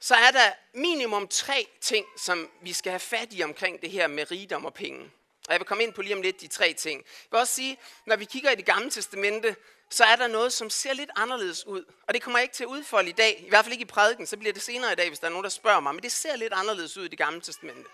så 0.00 0.14
er 0.14 0.30
der 0.30 0.52
minimum 0.72 1.28
tre 1.28 1.68
ting, 1.80 2.06
som 2.18 2.50
vi 2.62 2.72
skal 2.72 2.90
have 2.90 3.00
fat 3.00 3.28
i 3.30 3.42
omkring 3.42 3.82
det 3.82 3.90
her 3.90 4.06
med 4.06 4.30
rigdom 4.30 4.64
og 4.64 4.74
penge. 4.74 5.10
Og 5.46 5.52
jeg 5.52 5.60
vil 5.60 5.66
komme 5.66 5.84
ind 5.84 5.92
på 5.92 6.02
lige 6.02 6.14
om 6.14 6.22
lidt 6.22 6.40
de 6.40 6.48
tre 6.48 6.72
ting. 6.72 6.98
Jeg 6.98 7.28
vil 7.30 7.40
også 7.40 7.54
sige, 7.54 7.78
når 8.06 8.16
vi 8.16 8.24
kigger 8.24 8.50
i 8.50 8.54
det 8.54 8.64
gamle 8.64 8.90
testamente, 8.90 9.56
så 9.90 10.04
er 10.04 10.16
der 10.16 10.26
noget, 10.26 10.52
som 10.52 10.70
ser 10.70 10.92
lidt 10.92 11.10
anderledes 11.16 11.66
ud. 11.66 11.84
Og 12.06 12.14
det 12.14 12.22
kommer 12.22 12.38
jeg 12.38 12.44
ikke 12.44 12.54
til 12.54 12.64
at 12.64 12.68
udfolde 12.68 13.08
i 13.08 13.12
dag, 13.12 13.44
i 13.46 13.48
hvert 13.48 13.64
fald 13.64 13.72
ikke 13.72 13.82
i 13.82 13.86
prædiken, 13.86 14.26
så 14.26 14.36
bliver 14.36 14.52
det 14.52 14.62
senere 14.62 14.92
i 14.92 14.96
dag, 14.96 15.08
hvis 15.08 15.18
der 15.18 15.26
er 15.26 15.30
nogen, 15.30 15.44
der 15.44 15.50
spørger 15.50 15.80
mig. 15.80 15.94
Men 15.94 16.02
det 16.02 16.12
ser 16.12 16.36
lidt 16.36 16.52
anderledes 16.52 16.96
ud 16.96 17.04
i 17.04 17.08
det 17.08 17.18
gamle 17.18 17.40
testamente. 17.40 17.90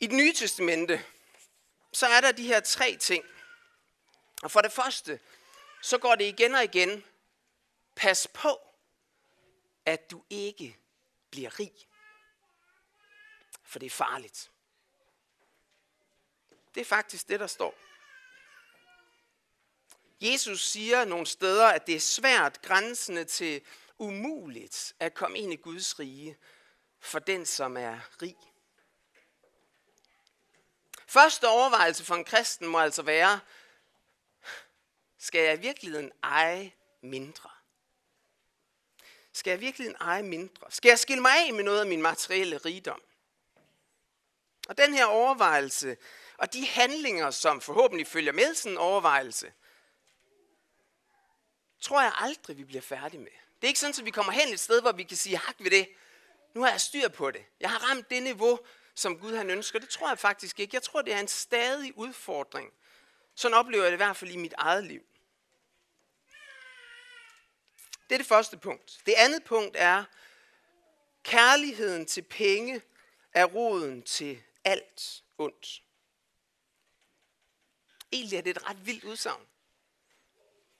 I 0.00 0.06
det 0.06 0.16
nye 0.16 0.32
testamente, 0.32 1.04
så 1.92 2.06
er 2.06 2.20
der 2.20 2.32
de 2.32 2.46
her 2.46 2.60
tre 2.60 2.96
ting. 2.96 3.24
Og 4.42 4.50
for 4.50 4.60
det 4.60 4.72
første, 4.72 5.20
så 5.82 5.98
går 5.98 6.14
det 6.14 6.24
igen 6.24 6.54
og 6.54 6.64
igen. 6.64 7.04
Pas 7.96 8.28
på, 8.34 8.60
at 9.86 10.10
du 10.10 10.22
ikke 10.30 10.76
bliver 11.30 11.60
rig. 11.60 11.72
For 13.64 13.78
det 13.78 13.86
er 13.86 13.90
farligt. 13.90 14.50
Det 16.74 16.80
er 16.80 16.84
faktisk 16.84 17.28
det, 17.28 17.40
der 17.40 17.46
står. 17.46 17.74
Jesus 20.20 20.68
siger 20.68 21.04
nogle 21.04 21.26
steder, 21.26 21.66
at 21.66 21.86
det 21.86 21.94
er 21.94 22.00
svært 22.00 22.62
grænsende 22.62 23.24
til 23.24 23.62
umuligt 23.98 24.94
at 25.00 25.14
komme 25.14 25.38
ind 25.38 25.52
i 25.52 25.56
Guds 25.56 25.98
rige 25.98 26.36
for 27.00 27.18
den, 27.18 27.46
som 27.46 27.76
er 27.76 27.98
rig. 28.22 28.36
Første 31.06 31.48
overvejelse 31.48 32.04
for 32.04 32.14
en 32.14 32.24
kristen 32.24 32.66
må 32.66 32.78
altså 32.78 33.02
være, 33.02 33.40
skal 35.18 35.40
jeg 35.40 35.58
i 35.58 35.60
virkeligheden 35.60 36.12
eje 36.22 36.72
mindre? 37.02 37.50
Skal 39.32 39.50
jeg 39.50 39.60
virkelig 39.60 39.94
eje 40.00 40.22
mindre? 40.22 40.70
Skal 40.70 40.88
jeg 40.88 40.98
skille 40.98 41.22
mig 41.22 41.46
af 41.46 41.54
med 41.54 41.64
noget 41.64 41.80
af 41.80 41.86
min 41.86 42.02
materielle 42.02 42.58
rigdom? 42.58 43.02
Og 44.68 44.78
den 44.78 44.94
her 44.94 45.04
overvejelse, 45.04 45.96
og 46.36 46.52
de 46.52 46.66
handlinger, 46.66 47.30
som 47.30 47.60
forhåbentlig 47.60 48.06
følger 48.06 48.32
med 48.32 48.54
sådan 48.54 48.72
en 48.72 48.78
overvejelse, 48.78 49.52
tror 51.80 52.02
jeg 52.02 52.12
aldrig, 52.16 52.58
vi 52.58 52.64
bliver 52.64 52.82
færdige 52.82 53.20
med. 53.20 53.30
Det 53.30 53.66
er 53.66 53.68
ikke 53.68 53.80
sådan, 53.80 53.94
at 53.98 54.04
vi 54.04 54.10
kommer 54.10 54.32
hen 54.32 54.48
et 54.52 54.60
sted, 54.60 54.80
hvor 54.80 54.92
vi 54.92 55.02
kan 55.02 55.16
sige, 55.16 55.36
hak 55.36 55.54
ved 55.58 55.70
det. 55.70 55.88
Nu 56.54 56.62
har 56.62 56.70
jeg 56.70 56.80
styr 56.80 57.08
på 57.08 57.30
det. 57.30 57.44
Jeg 57.60 57.70
har 57.70 57.90
ramt 57.90 58.10
det 58.10 58.22
niveau, 58.22 58.58
som 58.94 59.18
Gud 59.18 59.36
han 59.36 59.50
ønsker. 59.50 59.78
Det 59.78 59.88
tror 59.88 60.08
jeg 60.08 60.18
faktisk 60.18 60.60
ikke. 60.60 60.74
Jeg 60.74 60.82
tror, 60.82 61.02
det 61.02 61.14
er 61.14 61.20
en 61.20 61.28
stadig 61.28 61.98
udfordring. 61.98 62.72
Sådan 63.34 63.56
oplever 63.56 63.82
jeg 63.82 63.92
det 63.92 63.96
i 63.96 64.04
hvert 64.04 64.16
fald 64.16 64.30
i 64.30 64.36
mit 64.36 64.54
eget 64.58 64.84
liv. 64.84 65.02
Det 68.08 68.14
er 68.14 68.18
det 68.18 68.26
første 68.26 68.58
punkt. 68.58 69.00
Det 69.06 69.14
andet 69.16 69.44
punkt 69.44 69.76
er, 69.78 70.04
kærligheden 71.22 72.06
til 72.06 72.22
penge 72.22 72.82
er 73.32 73.44
roden 73.44 74.02
til 74.02 74.42
alt 74.64 75.22
ondt. 75.38 75.82
Egentlig 78.12 78.36
er 78.36 78.42
det 78.42 78.56
et 78.56 78.68
ret 78.68 78.86
vildt 78.86 79.04
udsagn. 79.04 79.46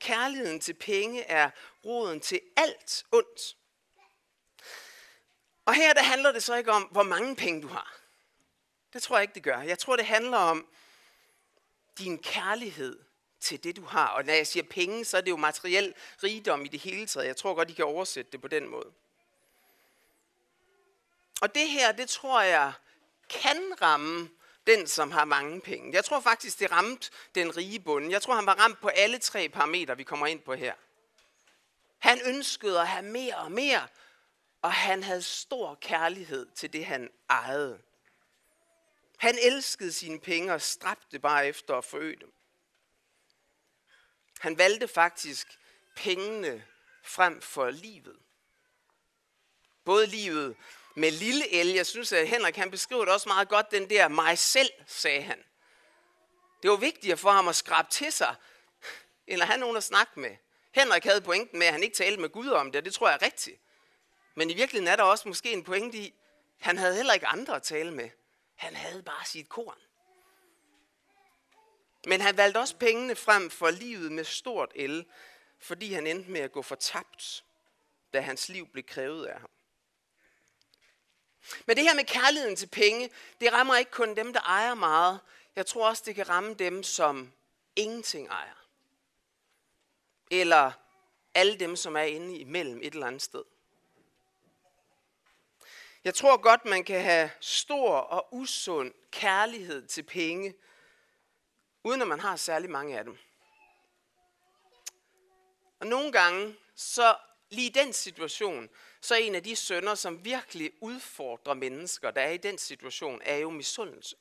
Kærligheden 0.01 0.61
til 0.61 0.75
penge 0.75 1.23
er 1.23 1.51
roden 1.85 2.21
til 2.21 2.41
alt 2.57 3.07
ondt. 3.13 3.57
Og 5.67 5.75
her 5.75 5.93
der 5.93 6.03
handler 6.03 6.33
det 6.33 6.43
så 6.43 6.55
ikke 6.55 6.73
om, 6.73 6.83
hvor 6.83 7.03
mange 7.03 7.37
penge 7.37 7.63
du 7.63 7.69
har. 7.69 7.97
Det 8.93 9.03
tror 9.03 9.17
jeg 9.17 9.23
ikke, 9.23 9.35
det 9.35 9.43
gør. 9.43 9.61
Jeg 9.61 9.79
tror, 9.79 9.97
det 9.97 10.07
handler 10.07 10.39
om 10.39 10.67
din 11.99 12.19
kærlighed 12.19 12.99
til 13.41 13.65
det, 13.65 13.77
du 13.77 13.85
har. 13.85 14.09
Og 14.09 14.25
når 14.25 14.33
jeg 14.33 14.47
siger 14.47 14.63
penge, 14.63 15.05
så 15.05 15.17
er 15.17 15.21
det 15.21 15.31
jo 15.31 15.37
materiel 15.37 15.95
rigdom 16.23 16.65
i 16.65 16.69
det 16.69 16.81
hele 16.81 17.07
taget. 17.07 17.27
Jeg 17.27 17.37
tror 17.37 17.55
godt, 17.55 17.71
I 17.71 17.73
kan 17.73 17.85
oversætte 17.85 18.33
det 18.33 18.41
på 18.41 18.49
den 18.49 18.69
måde. 18.69 18.93
Og 21.41 21.55
det 21.55 21.69
her, 21.69 21.93
det 21.93 22.09
tror 22.09 22.43
jeg 22.43 22.73
kan 23.29 23.83
ramme 23.83 24.31
den, 24.67 24.87
som 24.87 25.11
har 25.11 25.25
mange 25.25 25.61
penge. 25.61 25.93
Jeg 25.95 26.05
tror 26.05 26.21
faktisk, 26.21 26.59
det 26.59 26.71
ramte 26.71 27.11
den 27.35 27.57
rige 27.57 27.81
bund. 27.81 28.11
Jeg 28.11 28.23
tror, 28.23 28.35
han 28.35 28.47
var 28.47 28.55
ramt 28.55 28.81
på 28.81 28.89
alle 28.89 29.19
tre 29.19 29.49
parametre, 29.49 29.97
vi 29.97 30.03
kommer 30.03 30.27
ind 30.27 30.41
på 30.41 30.55
her. 30.55 30.75
Han 31.99 32.21
ønskede 32.25 32.81
at 32.81 32.89
have 32.89 33.05
mere 33.05 33.37
og 33.37 33.53
mere, 33.53 33.89
og 34.63 34.73
han 34.73 35.03
havde 35.03 35.23
stor 35.23 35.75
kærlighed 35.75 36.47
til 36.55 36.73
det, 36.73 36.87
han 36.87 37.11
ejede. 37.31 37.83
Han 39.17 39.39
elskede 39.43 39.93
sine 39.93 40.21
penge 40.21 40.55
og 40.55 40.63
stræbte 40.63 41.19
bare 41.19 41.47
efter 41.47 41.75
at 41.75 41.85
forøge 41.85 42.17
dem. 42.21 42.33
Han 44.39 44.59
valgte 44.59 44.89
faktisk 44.89 45.59
pengene 45.97 46.65
frem 47.03 47.41
for 47.41 47.71
livet. 47.71 48.17
Både 49.85 50.07
livet 50.07 50.57
med 50.95 51.11
lille 51.11 51.55
el. 51.55 51.69
Jeg 51.69 51.87
synes, 51.87 52.13
at 52.13 52.29
Henrik 52.29 52.57
han 52.57 52.71
beskriver 52.71 53.05
det 53.05 53.15
også 53.15 53.29
meget 53.29 53.49
godt, 53.49 53.71
den 53.71 53.91
der 53.91 54.09
mig 54.09 54.39
selv, 54.39 54.71
sagde 54.87 55.23
han. 55.23 55.45
Det 56.63 56.71
var 56.71 56.77
vigtigere 56.77 57.17
for 57.17 57.31
ham 57.31 57.49
at 57.49 57.57
skrabe 57.57 57.89
til 57.91 58.13
sig, 58.13 58.35
end 59.27 59.43
at 59.43 59.49
have 59.49 59.61
nogen 59.61 59.77
at 59.77 59.85
snakke 59.85 60.21
med. 60.21 60.37
Henrik 60.75 61.05
havde 61.05 61.21
pointen 61.21 61.59
med, 61.59 61.67
at 61.67 61.73
han 61.73 61.83
ikke 61.83 61.97
talte 61.97 62.21
med 62.21 62.29
Gud 62.29 62.49
om 62.49 62.73
det, 62.73 62.79
og 62.79 62.85
det 62.85 62.95
tror 62.95 63.09
jeg 63.09 63.19
er 63.21 63.27
rigtigt. 63.27 63.61
Men 64.35 64.51
i 64.51 64.55
virkeligheden 64.55 64.93
er 64.93 64.97
der 64.97 65.03
også 65.03 65.29
måske 65.29 65.53
en 65.53 65.65
pointe 65.65 65.99
i, 65.99 66.07
at 66.07 66.67
han 66.67 66.79
havde 66.79 66.95
heller 66.95 67.13
ikke 67.13 67.27
andre 67.27 67.57
at 67.57 67.63
tale 67.63 67.91
med. 67.95 68.11
Han 68.55 68.77
havde 68.77 69.03
bare 69.03 69.25
sit 69.25 69.49
korn. 69.49 69.79
Men 72.07 72.21
han 72.21 72.37
valgte 72.37 72.59
også 72.59 72.77
pengene 72.77 73.17
frem 73.17 73.51
for 73.51 73.71
livet 73.71 74.13
med 74.13 74.25
stort 74.25 74.73
el, 74.75 75.07
fordi 75.59 75.93
han 75.93 76.07
endte 76.07 76.31
med 76.31 76.41
at 76.41 76.53
gå 76.53 76.63
fortabt, 76.63 77.45
da 78.13 78.21
hans 78.21 78.49
liv 78.49 78.69
blev 78.73 78.85
krævet 78.85 79.27
af 79.27 79.41
ham. 79.41 79.51
Men 81.67 81.77
det 81.77 81.85
her 81.85 81.95
med 81.95 82.05
kærligheden 82.05 82.57
til 82.57 82.67
penge, 82.67 83.11
det 83.41 83.53
rammer 83.53 83.77
ikke 83.77 83.91
kun 83.91 84.17
dem, 84.17 84.33
der 84.33 84.41
ejer 84.41 84.75
meget. 84.75 85.21
Jeg 85.57 85.67
tror 85.67 85.89
også, 85.89 86.03
det 86.07 86.15
kan 86.15 86.29
ramme 86.29 86.55
dem, 86.55 86.83
som 86.83 87.33
ingenting 87.77 88.29
ejer. 88.29 88.67
Eller 90.31 90.73
alle 91.35 91.59
dem, 91.59 91.77
som 91.77 91.97
er 91.97 92.03
inde 92.03 92.37
imellem 92.37 92.81
et 92.83 92.95
eller 92.95 93.07
andet 93.07 93.23
sted. 93.23 93.43
Jeg 96.05 96.15
tror 96.15 96.37
godt, 96.37 96.65
man 96.65 96.85
kan 96.85 97.03
have 97.03 97.31
stor 97.41 97.97
og 97.97 98.29
usund 98.31 98.93
kærlighed 99.11 99.87
til 99.87 100.03
penge, 100.03 100.55
uden 101.85 102.03
at 102.03 102.09
man 102.09 102.21
har 102.21 102.37
særlig 102.37 102.71
mange 102.71 102.99
af 102.99 103.05
dem. 103.05 103.19
Og 105.81 105.87
nogle 105.87 106.13
gange, 106.13 106.57
så 106.75 107.17
lige 107.51 107.67
i 107.67 107.73
den 107.73 107.93
situation, 107.93 108.69
så 109.01 109.15
en 109.15 109.35
af 109.35 109.43
de 109.43 109.57
sønder, 109.57 109.95
som 109.95 110.25
virkelig 110.25 110.73
udfordrer 110.81 111.55
mennesker, 111.55 112.11
der 112.11 112.21
er 112.21 112.31
i 112.31 112.37
den 112.37 112.59
situation, 112.59 113.21
er 113.25 113.37
jo 113.37 113.51
misundelse. 113.51 114.17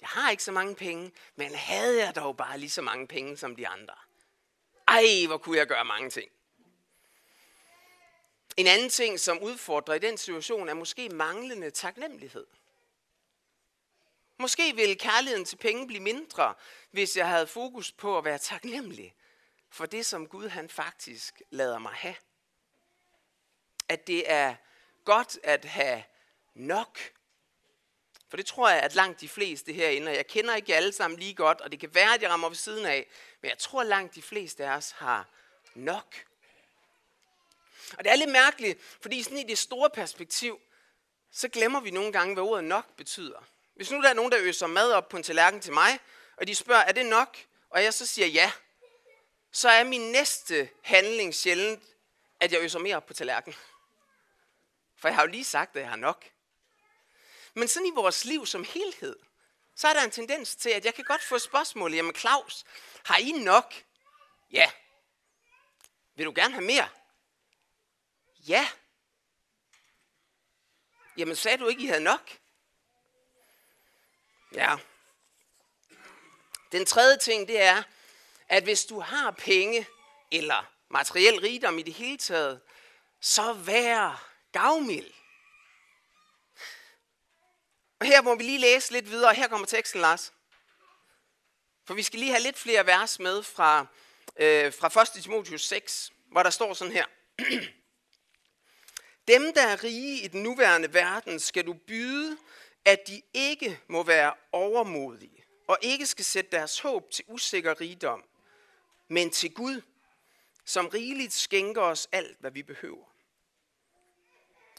Jeg 0.00 0.08
har 0.08 0.30
ikke 0.30 0.42
så 0.42 0.52
mange 0.52 0.74
penge, 0.74 1.12
men 1.36 1.54
havde 1.54 2.04
jeg 2.04 2.14
dog 2.14 2.36
bare 2.36 2.58
lige 2.58 2.70
så 2.70 2.82
mange 2.82 3.06
penge 3.06 3.36
som 3.36 3.56
de 3.56 3.68
andre. 3.68 3.94
Ej, 4.88 5.26
hvor 5.26 5.38
kunne 5.38 5.58
jeg 5.58 5.66
gøre 5.66 5.84
mange 5.84 6.10
ting. 6.10 6.30
En 8.56 8.66
anden 8.66 8.90
ting, 8.90 9.20
som 9.20 9.42
udfordrer 9.42 9.94
i 9.94 9.98
den 9.98 10.18
situation, 10.18 10.68
er 10.68 10.74
måske 10.74 11.08
manglende 11.08 11.70
taknemmelighed. 11.70 12.46
Måske 14.38 14.76
ville 14.76 14.94
kærligheden 14.94 15.44
til 15.44 15.56
penge 15.56 15.86
blive 15.86 16.02
mindre, 16.02 16.54
hvis 16.90 17.16
jeg 17.16 17.28
havde 17.28 17.46
fokus 17.46 17.92
på 17.92 18.18
at 18.18 18.24
være 18.24 18.38
taknemmelig 18.38 19.14
for 19.70 19.86
det, 19.86 20.06
som 20.06 20.26
Gud 20.26 20.48
han 20.48 20.68
faktisk 20.68 21.42
lader 21.50 21.78
mig 21.78 21.92
have. 21.92 22.14
At 23.90 24.06
det 24.06 24.30
er 24.30 24.54
godt 25.04 25.38
at 25.42 25.64
have 25.64 26.02
nok. 26.54 26.98
For 28.28 28.36
det 28.36 28.46
tror 28.46 28.68
jeg, 28.68 28.82
at 28.82 28.94
langt 28.94 29.20
de 29.20 29.28
fleste 29.28 29.72
herinde, 29.72 30.10
og 30.10 30.16
jeg 30.16 30.26
kender 30.26 30.54
ikke 30.54 30.76
alle 30.76 30.92
sammen 30.92 31.18
lige 31.18 31.34
godt, 31.34 31.60
og 31.60 31.72
det 31.72 31.80
kan 31.80 31.94
være, 31.94 32.14
at 32.14 32.22
jeg 32.22 32.30
rammer 32.30 32.48
ved 32.48 32.56
siden 32.56 32.86
af, 32.86 33.06
men 33.42 33.48
jeg 33.48 33.58
tror, 33.58 33.80
at 33.80 33.86
langt 33.86 34.14
de 34.14 34.22
fleste 34.22 34.64
af 34.66 34.76
os 34.76 34.90
har 34.90 35.28
nok. 35.74 36.16
Og 37.98 38.04
det 38.04 38.12
er 38.12 38.16
lidt 38.16 38.30
mærkeligt, 38.30 38.82
fordi 39.00 39.22
sådan 39.22 39.38
i 39.38 39.42
det 39.42 39.58
store 39.58 39.90
perspektiv, 39.90 40.60
så 41.32 41.48
glemmer 41.48 41.80
vi 41.80 41.90
nogle 41.90 42.12
gange, 42.12 42.34
hvad 42.34 42.42
ordet 42.42 42.64
nok 42.64 42.96
betyder. 42.96 43.44
Hvis 43.74 43.90
nu 43.90 44.02
der 44.02 44.08
er 44.08 44.14
nogen, 44.14 44.32
der 44.32 44.38
øser 44.40 44.66
mad 44.66 44.92
op 44.92 45.08
på 45.08 45.16
en 45.16 45.22
tallerken 45.22 45.60
til 45.60 45.72
mig, 45.72 45.98
og 46.36 46.46
de 46.46 46.54
spørger, 46.54 46.82
er 46.82 46.92
det 46.92 47.06
nok? 47.06 47.38
Og 47.70 47.84
jeg 47.84 47.94
så 47.94 48.06
siger 48.06 48.26
ja, 48.26 48.52
så 49.52 49.68
er 49.68 49.84
min 49.84 50.12
næste 50.12 50.68
handling 50.82 51.34
sjældent, 51.34 51.82
at 52.40 52.52
jeg 52.52 52.60
øser 52.60 52.78
mere 52.78 52.96
op 52.96 53.06
på 53.06 53.14
tallerkenen. 53.14 53.58
For 55.00 55.08
jeg 55.08 55.14
har 55.14 55.22
jo 55.22 55.28
lige 55.28 55.44
sagt, 55.44 55.76
at 55.76 55.82
jeg 55.82 55.88
har 55.88 55.96
nok. 55.96 56.24
Men 57.54 57.68
sådan 57.68 57.86
i 57.86 57.90
vores 57.94 58.24
liv 58.24 58.46
som 58.46 58.64
helhed, 58.64 59.16
så 59.74 59.88
er 59.88 59.92
der 59.92 60.02
en 60.02 60.10
tendens 60.10 60.56
til, 60.56 60.70
at 60.70 60.84
jeg 60.84 60.94
kan 60.94 61.04
godt 61.04 61.22
få 61.22 61.38
spørgsmål. 61.38 61.94
Jamen 61.94 62.14
Claus, 62.14 62.64
har 63.04 63.16
I 63.16 63.32
nok? 63.32 63.74
Ja. 64.50 64.70
Vil 66.14 66.26
du 66.26 66.32
gerne 66.36 66.54
have 66.54 66.64
mere? 66.64 66.88
Ja. 68.48 68.68
Jamen 71.16 71.36
sagde 71.36 71.58
du 71.58 71.68
ikke, 71.68 71.82
I 71.82 71.86
havde 71.86 72.00
nok? 72.00 72.30
Ja. 74.54 74.76
Den 76.72 76.86
tredje 76.86 77.18
ting, 77.18 77.48
det 77.48 77.62
er, 77.62 77.82
at 78.48 78.62
hvis 78.62 78.84
du 78.84 79.00
har 79.00 79.30
penge, 79.30 79.86
eller 80.30 80.64
materiel 80.88 81.40
rigdom 81.40 81.78
i 81.78 81.82
det 81.82 81.94
hele 81.94 82.18
taget, 82.18 82.60
så 83.20 83.52
vær 83.52 84.29
gavmild. 84.52 85.12
Og 88.00 88.06
her 88.06 88.22
må 88.22 88.34
vi 88.34 88.42
lige 88.42 88.58
læse 88.58 88.92
lidt 88.92 89.10
videre. 89.10 89.34
Her 89.34 89.48
kommer 89.48 89.66
teksten, 89.66 90.00
Lars. 90.00 90.32
For 91.84 91.94
vi 91.94 92.02
skal 92.02 92.18
lige 92.18 92.30
have 92.30 92.42
lidt 92.42 92.58
flere 92.58 92.86
vers 92.86 93.18
med 93.18 93.42
fra, 93.42 93.86
øh, 94.36 94.72
fra 94.72 95.02
1. 95.16 95.22
Timotius 95.22 95.66
6, 95.66 96.12
hvor 96.26 96.42
der 96.42 96.50
står 96.50 96.74
sådan 96.74 96.92
her. 96.92 97.06
Dem, 99.28 99.54
der 99.54 99.62
er 99.62 99.84
rige 99.84 100.22
i 100.22 100.28
den 100.28 100.42
nuværende 100.42 100.94
verden, 100.94 101.40
skal 101.40 101.66
du 101.66 101.72
byde, 101.72 102.38
at 102.84 103.06
de 103.06 103.22
ikke 103.34 103.80
må 103.88 104.02
være 104.02 104.34
overmodige, 104.52 105.44
og 105.68 105.78
ikke 105.82 106.06
skal 106.06 106.24
sætte 106.24 106.50
deres 106.50 106.80
håb 106.80 107.10
til 107.10 107.24
usikker 107.28 107.80
rigdom, 107.80 108.24
men 109.08 109.30
til 109.30 109.54
Gud, 109.54 109.82
som 110.64 110.86
rigeligt 110.86 111.32
skænker 111.32 111.82
os 111.82 112.08
alt, 112.12 112.40
hvad 112.40 112.50
vi 112.50 112.62
behøver. 112.62 113.09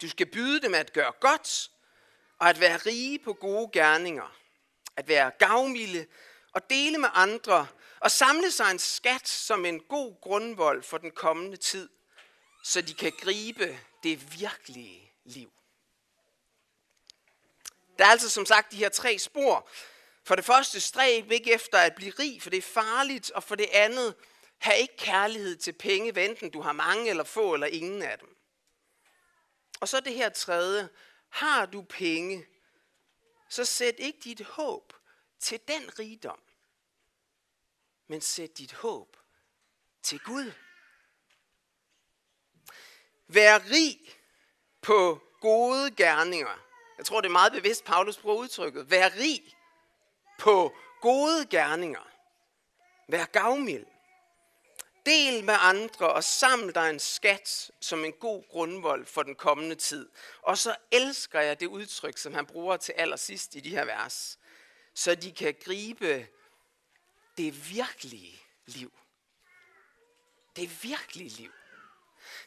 Du 0.02 0.10
skal 0.10 0.26
byde 0.26 0.62
dem 0.62 0.74
at 0.74 0.94
gøre 0.94 1.12
godt, 1.20 1.72
og 2.40 2.50
at 2.50 2.60
være 2.60 2.78
rige 2.78 3.20
på 3.20 3.34
gode 3.34 3.70
gerninger, 3.74 4.36
at 4.96 5.08
være 5.08 5.32
gavmilde 5.40 6.06
og 6.54 6.70
dele 6.70 6.98
med 6.98 7.10
andre, 7.14 7.68
og 8.00 8.12
samle 8.12 8.52
sig 8.52 8.72
en 8.72 8.80
skat 8.80 9.28
som 9.28 9.66
en 9.66 9.80
god 9.80 10.22
grundvold 10.22 10.84
for 10.84 10.98
den 10.98 11.12
kommende 11.12 11.58
tid, 11.58 11.90
så 12.64 12.82
de 12.82 12.94
kan 12.94 13.12
gribe 13.20 13.80
det 14.04 14.40
virkelige 14.40 15.12
liv. 15.26 15.52
Der 17.98 18.06
er 18.06 18.10
altså 18.10 18.30
som 18.30 18.46
sagt 18.46 18.72
de 18.72 18.78
her 18.78 18.90
tre 18.90 19.20
spor. 19.20 19.70
For 20.24 20.36
det 20.36 20.46
første, 20.46 20.80
stræb 20.80 21.32
ikke 21.32 21.54
efter 21.54 21.78
at 21.78 21.96
blive 21.96 22.14
rig, 22.20 22.42
for 22.42 22.50
det 22.50 22.58
er 22.58 22.62
farligt. 22.62 23.32
Og 23.32 23.44
for 23.44 23.56
det 23.56 23.70
andet, 23.74 24.16
have 24.58 24.80
ikke 24.80 24.98
kærlighed 24.98 25.56
til 25.56 25.74
penge, 25.74 26.26
enten 26.26 26.50
du 26.50 26.62
har 26.62 26.72
mange 26.72 27.10
eller 27.10 27.24
få 27.24 27.54
eller 27.54 27.68
ingen 27.68 28.02
af 28.02 28.20
dem. 28.20 28.40
Og 29.82 29.89
så 29.89 30.00
det 30.00 30.13
her 30.13 30.30
tredje, 30.30 30.89
har 31.30 31.65
du 31.65 31.82
penge, 31.82 32.48
så 33.50 33.65
sæt 33.65 33.96
ikke 33.98 34.20
dit 34.24 34.41
håb 34.41 34.94
til 35.39 35.60
den 35.67 36.00
rigdom, 36.00 36.39
men 38.08 38.22
sæt 38.22 38.58
dit 38.58 38.74
håb 38.74 39.17
til 40.04 40.20
Gud. 40.20 40.52
Vær 43.28 43.60
rig 43.60 44.00
på 44.82 45.22
gode 45.39 45.96
gerninger. 45.96 46.65
Jeg 46.98 47.06
tror, 47.06 47.22
det 47.22 47.28
er 47.28 47.32
meget 47.32 47.54
bevidst, 47.54 47.86
Paulus 47.86 48.17
bruger 48.17 48.38
udtrykket. 48.38 48.91
Vær 48.91 49.10
rig 49.10 49.58
på 50.39 50.76
gode 51.02 51.46
gerninger. 51.46 52.08
Vær 53.08 53.26
gavmild. 53.26 53.86
Del 55.06 55.44
med 55.44 55.56
andre 55.60 56.14
og 56.14 56.24
samle 56.24 56.72
dig 56.72 56.90
en 56.90 57.00
skat 57.00 57.72
som 57.80 58.06
en 58.06 58.14
god 58.14 58.44
grundvold 58.50 59.06
for 59.06 59.24
den 59.24 59.36
kommende 59.36 59.76
tid. 59.76 60.10
Og 60.42 60.58
så 60.58 60.76
elsker 60.92 61.40
jeg 61.40 61.60
det 61.60 61.68
udtryk, 61.68 62.18
som 62.18 62.34
han 62.34 62.46
bruger 62.46 62.78
til 62.78 62.92
allersidst 62.98 63.56
i 63.56 63.60
de 63.60 63.70
her 63.70 63.86
vers. 63.86 64.40
Så 64.94 65.16
de 65.16 65.32
kan 65.32 65.56
gribe 65.66 66.28
det 67.38 67.70
virkelige 67.70 68.42
liv. 68.66 68.92
Det 70.56 70.84
virkelige 70.84 71.30
liv. 71.30 71.52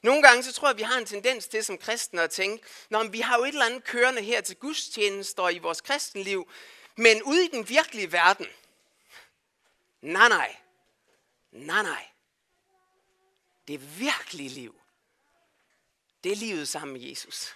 Nogle 0.02 0.22
gange 0.22 0.42
så 0.42 0.52
tror 0.52 0.68
jeg, 0.68 0.72
at 0.72 0.78
vi 0.78 0.82
har 0.82 0.98
en 0.98 1.06
tendens 1.06 1.46
til 1.46 1.64
som 1.64 1.78
kristne 1.78 2.22
at 2.22 2.30
tænke, 2.30 2.66
Nå, 2.88 3.02
men 3.02 3.12
vi 3.12 3.20
har 3.20 3.36
jo 3.36 3.44
et 3.44 3.48
eller 3.48 3.66
andet 3.66 3.84
kørende 3.84 4.22
her 4.22 4.40
til 4.40 4.56
gudstjenester 4.56 5.48
i 5.48 5.58
vores 5.58 5.80
kristenliv, 5.80 6.50
men 6.96 7.22
ude 7.22 7.44
i 7.44 7.48
den 7.48 7.68
virkelige 7.68 8.12
verden, 8.12 8.46
nej 10.00 10.28
nej, 10.28 10.56
nej 11.52 11.82
nej, 11.82 12.06
det 13.68 13.98
virkelige 13.98 14.48
liv, 14.48 14.80
det 16.24 16.32
er 16.32 16.36
livet 16.36 16.68
sammen 16.68 16.92
med 16.92 17.00
Jesus. 17.00 17.54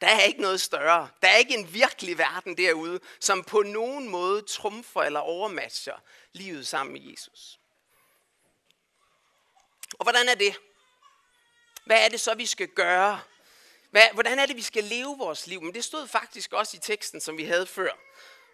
Der 0.00 0.08
er 0.08 0.20
ikke 0.20 0.40
noget 0.40 0.60
større. 0.60 1.08
Der 1.22 1.28
er 1.28 1.36
ikke 1.36 1.54
en 1.54 1.74
virkelig 1.74 2.18
verden 2.18 2.56
derude, 2.56 3.00
som 3.20 3.44
på 3.44 3.62
nogen 3.62 4.08
måde 4.08 4.42
trumfer 4.42 5.02
eller 5.02 5.20
overmatcher 5.20 5.96
livet 6.32 6.66
sammen 6.66 6.92
med 6.92 7.10
Jesus. 7.10 7.60
Og 9.92 10.04
hvordan 10.04 10.28
er 10.28 10.34
det? 10.34 10.56
Hvad 11.84 12.04
er 12.04 12.08
det 12.08 12.20
så, 12.20 12.34
vi 12.34 12.46
skal 12.46 12.68
gøre? 12.68 13.20
Hvad, 13.90 14.02
hvordan 14.12 14.38
er 14.38 14.46
det, 14.46 14.56
vi 14.56 14.62
skal 14.62 14.84
leve 14.84 15.18
vores 15.18 15.46
liv? 15.46 15.62
Men 15.62 15.74
det 15.74 15.84
stod 15.84 16.08
faktisk 16.08 16.52
også 16.52 16.76
i 16.76 16.80
teksten, 16.80 17.20
som 17.20 17.36
vi 17.36 17.44
havde 17.44 17.66
før. 17.66 17.92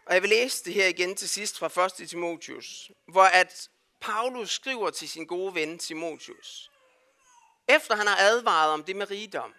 Og 0.07 0.15
jeg 0.15 0.23
vil 0.23 0.31
læse 0.31 0.65
det 0.65 0.75
her 0.75 0.87
igen 0.87 1.17
til 1.17 1.29
sidst 1.29 1.59
fra 1.59 1.85
1. 2.03 2.09
Timotius, 2.09 2.91
hvor 3.07 3.25
at 3.25 3.69
Paulus 4.01 4.51
skriver 4.51 4.91
til 4.91 5.09
sin 5.09 5.27
gode 5.27 5.55
ven 5.55 5.79
Timotius, 5.79 6.71
efter 7.69 7.97
han 7.97 8.07
har 8.07 8.17
advaret 8.17 8.73
om 8.73 8.85
det 8.85 8.97
med 8.97 9.11
rigdom. 9.11 9.55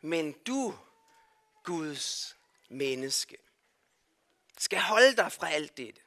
Men 0.00 0.32
du, 0.32 0.78
Guds 1.64 2.36
menneske, 2.68 3.36
skal 4.58 4.80
holde 4.80 5.16
dig 5.16 5.32
fra 5.32 5.50
alt 5.50 5.76
dette. 5.76 6.00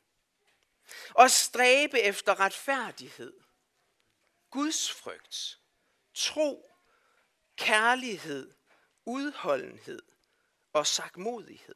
Og 1.09 1.31
stræbe 1.31 1.99
efter 1.99 2.39
retfærdighed, 2.39 3.33
Guds 4.49 4.91
frygt, 4.91 5.59
tro, 6.13 6.71
kærlighed, 7.55 8.53
udholdenhed 9.05 10.01
og 10.73 10.87
sagmodighed. 10.87 11.75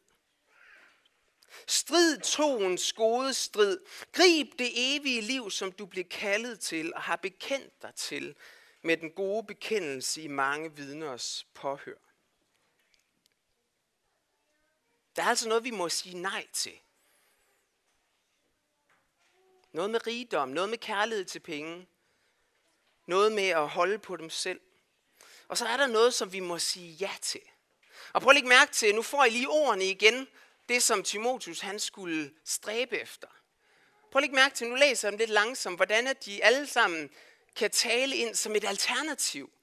Strid 1.84 2.18
troens 2.18 2.94
gode 2.94 3.34
strid. 3.34 3.80
Grib 4.12 4.60
det 4.60 4.72
evige 4.76 5.22
liv, 5.22 5.52
som 5.52 5.72
du 5.72 5.86
blev 5.86 6.04
kaldet 6.04 6.60
til 6.60 6.94
og 6.94 7.02
har 7.02 7.16
bekendt 7.16 7.82
dig 7.82 7.96
til 7.96 8.36
med 8.82 8.98
den 8.98 9.12
gode 9.12 9.44
bekendelse 9.44 10.22
i 10.22 10.28
mange 10.28 10.76
vidners 10.76 11.48
påhør. 11.54 11.98
Der 15.16 15.24
er 15.24 15.28
altså 15.28 15.48
noget, 15.48 15.64
vi 15.64 15.72
må 15.72 15.90
sige 15.90 16.18
nej 16.18 16.48
til. 16.54 16.80
Noget 19.72 19.90
med 19.90 20.08
rigdom, 20.08 20.50
noget 20.50 20.70
med 20.70 20.78
kærlighed 20.78 21.26
til 21.26 21.40
penge, 21.40 21.88
noget 23.06 23.32
med 23.32 23.48
at 23.48 23.70
holde 23.70 24.00
på 24.00 24.18
dem 24.18 24.30
selv. 24.30 24.62
Og 25.48 25.58
så 25.58 25.66
er 25.66 25.78
der 25.78 25.88
noget, 25.88 26.14
som 26.14 26.34
vi 26.34 26.40
må 26.40 26.60
sige 26.60 26.94
ja 26.94 27.12
til. 27.22 27.42
Og 28.14 28.22
prøv 28.22 28.30
at 28.30 28.36
lægge 28.36 28.50
mærke 28.50 28.72
til, 28.72 28.96
nu 28.96 29.02
får 29.02 29.26
I 29.26 29.30
lige 29.30 29.50
ordene 29.50 29.86
igen, 29.86 30.28
det 30.70 30.84
som 30.84 31.04
Timotius 31.04 31.60
han 31.60 31.80
skulle 31.80 32.34
stræbe 32.46 32.98
efter. 32.98 33.28
Prøv 34.12 34.20
at 34.20 34.24
lægge 34.24 34.36
mærke 34.36 34.56
til, 34.56 34.68
nu 34.68 34.76
læser 34.76 35.08
jeg 35.08 35.12
dem 35.12 35.18
lidt 35.18 35.30
langsomt, 35.30 35.76
hvordan 35.76 36.08
at 36.08 36.26
de 36.26 36.44
alle 36.44 36.68
sammen 36.68 37.10
kan 37.56 37.72
tale 37.72 38.16
ind 38.16 38.36
som 38.36 38.56
et 38.56 38.66
alternativ 38.66 39.54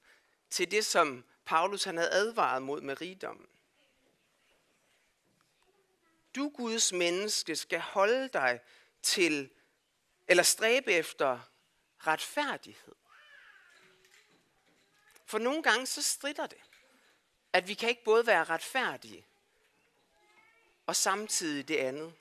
til 0.49 0.71
det, 0.71 0.85
som 0.85 1.25
Paulus 1.45 1.83
han 1.83 1.97
havde 1.97 2.11
advaret 2.11 2.61
mod 2.61 2.81
med 2.81 3.01
rigdommen. 3.01 3.47
Du, 6.35 6.49
Guds 6.49 6.93
menneske, 6.93 7.55
skal 7.55 7.79
holde 7.79 8.27
dig 8.27 8.59
til, 9.01 9.49
eller 10.27 10.43
stræbe 10.43 10.93
efter 10.93 11.39
retfærdighed. 11.97 12.95
For 15.25 15.37
nogle 15.37 15.63
gange 15.63 15.85
så 15.85 16.01
strider 16.01 16.47
det, 16.47 16.61
at 17.53 17.67
vi 17.67 17.73
kan 17.73 17.89
ikke 17.89 18.03
både 18.03 18.27
være 18.27 18.43
retfærdige 18.43 19.25
og 20.91 20.95
samtidig 20.95 21.67
det 21.67 21.77
andet. 21.77 22.13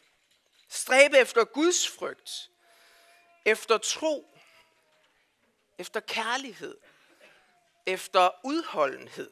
Stræbe 0.69 1.19
efter 1.19 1.45
Guds 1.45 1.89
frygt, 1.89 2.51
efter 3.45 3.79
tro, 3.79 4.39
efter 5.79 6.01
kærlighed, 6.01 6.77
efter 7.87 8.31
udholdenhed, 8.45 9.31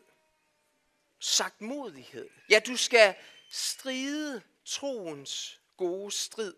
sagtmodighed. 1.19 2.29
Ja, 2.51 2.61
du 2.67 2.77
skal 2.77 3.15
stride 3.51 4.43
troens 4.65 5.61
gode 5.77 6.13
strid. 6.13 6.55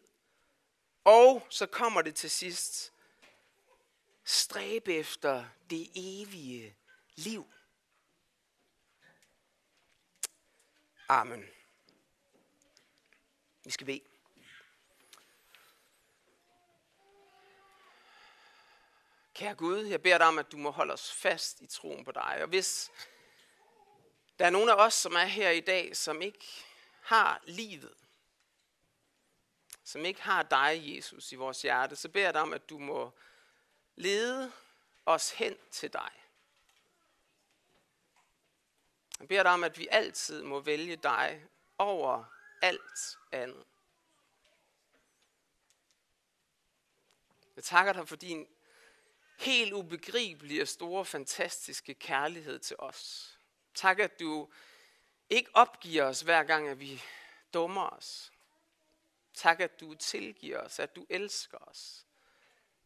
Og 1.04 1.46
så 1.50 1.66
kommer 1.66 2.02
det 2.02 2.14
til 2.14 2.30
sidst, 2.30 2.92
stræbe 4.24 4.94
efter 4.94 5.44
det 5.70 5.90
evige 5.94 6.76
liv. 7.16 7.46
Amen. 11.08 11.59
Vi 13.64 13.70
skal 13.70 13.86
bede. 13.86 14.00
Kære 19.34 19.54
Gud, 19.54 19.84
jeg 19.84 20.02
beder 20.02 20.18
dig 20.18 20.26
om, 20.26 20.38
at 20.38 20.52
du 20.52 20.56
må 20.56 20.70
holde 20.70 20.92
os 20.92 21.12
fast 21.12 21.60
i 21.60 21.66
troen 21.66 22.04
på 22.04 22.12
dig. 22.12 22.38
Og 22.42 22.48
hvis 22.48 22.90
der 24.38 24.46
er 24.46 24.50
nogen 24.50 24.68
af 24.68 24.74
os, 24.74 24.94
som 24.94 25.12
er 25.12 25.24
her 25.24 25.50
i 25.50 25.60
dag, 25.60 25.96
som 25.96 26.22
ikke 26.22 26.46
har 27.02 27.40
livet, 27.44 27.94
som 29.84 30.04
ikke 30.04 30.22
har 30.22 30.42
dig, 30.42 30.82
Jesus, 30.84 31.32
i 31.32 31.36
vores 31.36 31.62
hjerte, 31.62 31.96
så 31.96 32.08
beder 32.08 32.24
jeg 32.24 32.34
dig 32.34 32.42
om, 32.42 32.52
at 32.52 32.70
du 32.70 32.78
må 32.78 33.12
lede 33.96 34.52
os 35.06 35.30
hen 35.30 35.56
til 35.70 35.92
dig. 35.92 36.12
Jeg 39.20 39.28
beder 39.28 39.42
dig 39.42 39.52
om, 39.52 39.64
at 39.64 39.78
vi 39.78 39.88
altid 39.90 40.42
må 40.42 40.60
vælge 40.60 40.96
dig 40.96 41.44
over 41.78 42.39
alt 42.60 43.18
andet. 43.32 43.64
Jeg 47.56 47.64
takker 47.64 47.92
dig 47.92 48.08
for 48.08 48.16
din 48.16 48.48
helt 49.38 49.72
ubegribelige 49.72 50.62
og 50.62 50.68
store, 50.68 51.04
fantastiske 51.04 51.94
kærlighed 51.94 52.58
til 52.58 52.76
os. 52.78 53.30
Tak, 53.74 53.98
at 53.98 54.20
du 54.20 54.48
ikke 55.30 55.50
opgiver 55.54 56.04
os 56.04 56.20
hver 56.20 56.42
gang, 56.42 56.68
at 56.68 56.80
vi 56.80 57.02
dummer 57.54 57.88
os. 57.88 58.32
Tak, 59.34 59.60
at 59.60 59.80
du 59.80 59.94
tilgiver 59.94 60.58
os, 60.58 60.78
at 60.78 60.96
du 60.96 61.06
elsker 61.10 61.58
os. 61.58 62.06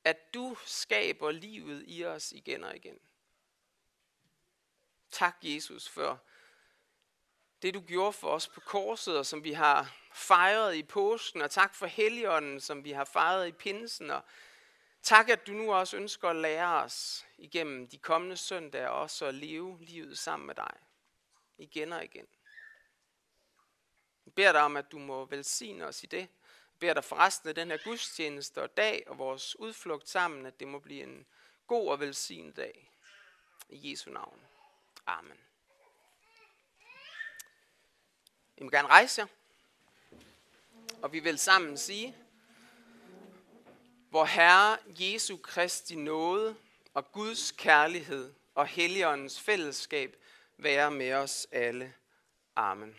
At 0.04 0.34
du 0.34 0.56
skaber 0.66 1.30
livet 1.30 1.84
i 1.87 2.04
os 2.04 2.32
igen 2.32 2.64
og 2.64 2.76
igen. 2.76 2.98
Tak, 5.10 5.37
Jesus, 5.42 5.88
for 5.88 6.22
det, 7.64 7.74
du 7.74 7.81
gjorde 7.81 8.12
for 8.12 8.29
os 8.29 8.48
på 8.48 8.61
korset, 8.61 9.18
og 9.18 9.27
som 9.27 9.44
vi 9.44 9.53
har 9.53 9.96
fejret 10.12 10.77
i 10.77 10.83
påsken, 10.83 11.42
og 11.42 11.50
tak 11.50 11.74
for 11.74 11.87
Helligånden, 11.87 12.61
som 12.61 12.85
vi 12.85 12.92
har 12.92 13.05
fejret 13.05 13.48
i 13.48 13.53
pinsen, 13.53 14.11
og 14.11 14.22
tak, 15.03 15.29
at 15.29 15.46
du 15.46 15.53
nu 15.53 15.74
også 15.74 15.96
ønsker 15.96 16.29
at 16.29 16.37
lære 16.37 16.83
os 16.83 17.27
igennem 17.38 17.88
de 17.88 17.98
kommende 17.98 18.37
søndage 18.37 18.90
også 18.90 19.27
at 19.27 19.35
leve 19.35 19.79
livet 19.81 20.18
sammen 20.18 20.46
med 20.46 20.55
dig. 20.55 20.77
Igen 21.59 21.92
og 21.92 22.05
igen. 22.05 22.27
Jeg 24.27 24.35
beder 24.35 24.53
dig 24.53 24.62
om, 24.62 24.77
at 24.77 24.92
du 24.92 24.98
må 24.98 25.24
velsigne 25.24 25.87
os 25.87 26.03
i 26.03 26.07
det. 26.07 26.18
Jeg 26.18 26.79
beder 26.79 26.94
dig 26.94 27.05
for 27.05 27.16
resten 27.16 27.48
af 27.48 27.55
den 27.55 27.70
her 27.70 27.79
gudstjeneste 27.85 28.62
og 28.62 28.77
dag 28.77 29.05
og 29.07 29.18
vores 29.18 29.59
udflugt 29.59 30.09
sammen, 30.09 30.46
at 30.46 30.61
det 30.61 30.68
må 30.68 30.79
blive 30.79 31.03
en 31.03 31.27
god 31.66 31.90
og 31.90 32.00
velsignet 32.00 32.57
dag. 32.57 32.90
I 33.68 33.90
Jesu 33.90 34.11
navn. 34.11 34.40
Amen. 35.07 35.38
I 38.59 38.62
må 38.62 38.71
gerne 38.71 38.88
rejse 38.88 39.21
jer. 39.21 39.27
Og 41.03 41.12
vi 41.12 41.19
vil 41.19 41.38
sammen 41.38 41.79
sige, 41.79 42.17
hvor 44.11 44.25
Herre 44.25 44.77
Jesu 44.87 45.37
Kristi 45.37 45.95
nåde 45.95 46.57
og 46.95 47.12
Guds 47.12 47.53
kærlighed 47.53 48.33
og 48.55 48.67
Helligåndens 48.67 49.40
fællesskab 49.40 50.17
være 50.57 50.90
med 50.90 51.12
os 51.12 51.47
alle. 51.51 51.95
Amen. 52.57 52.97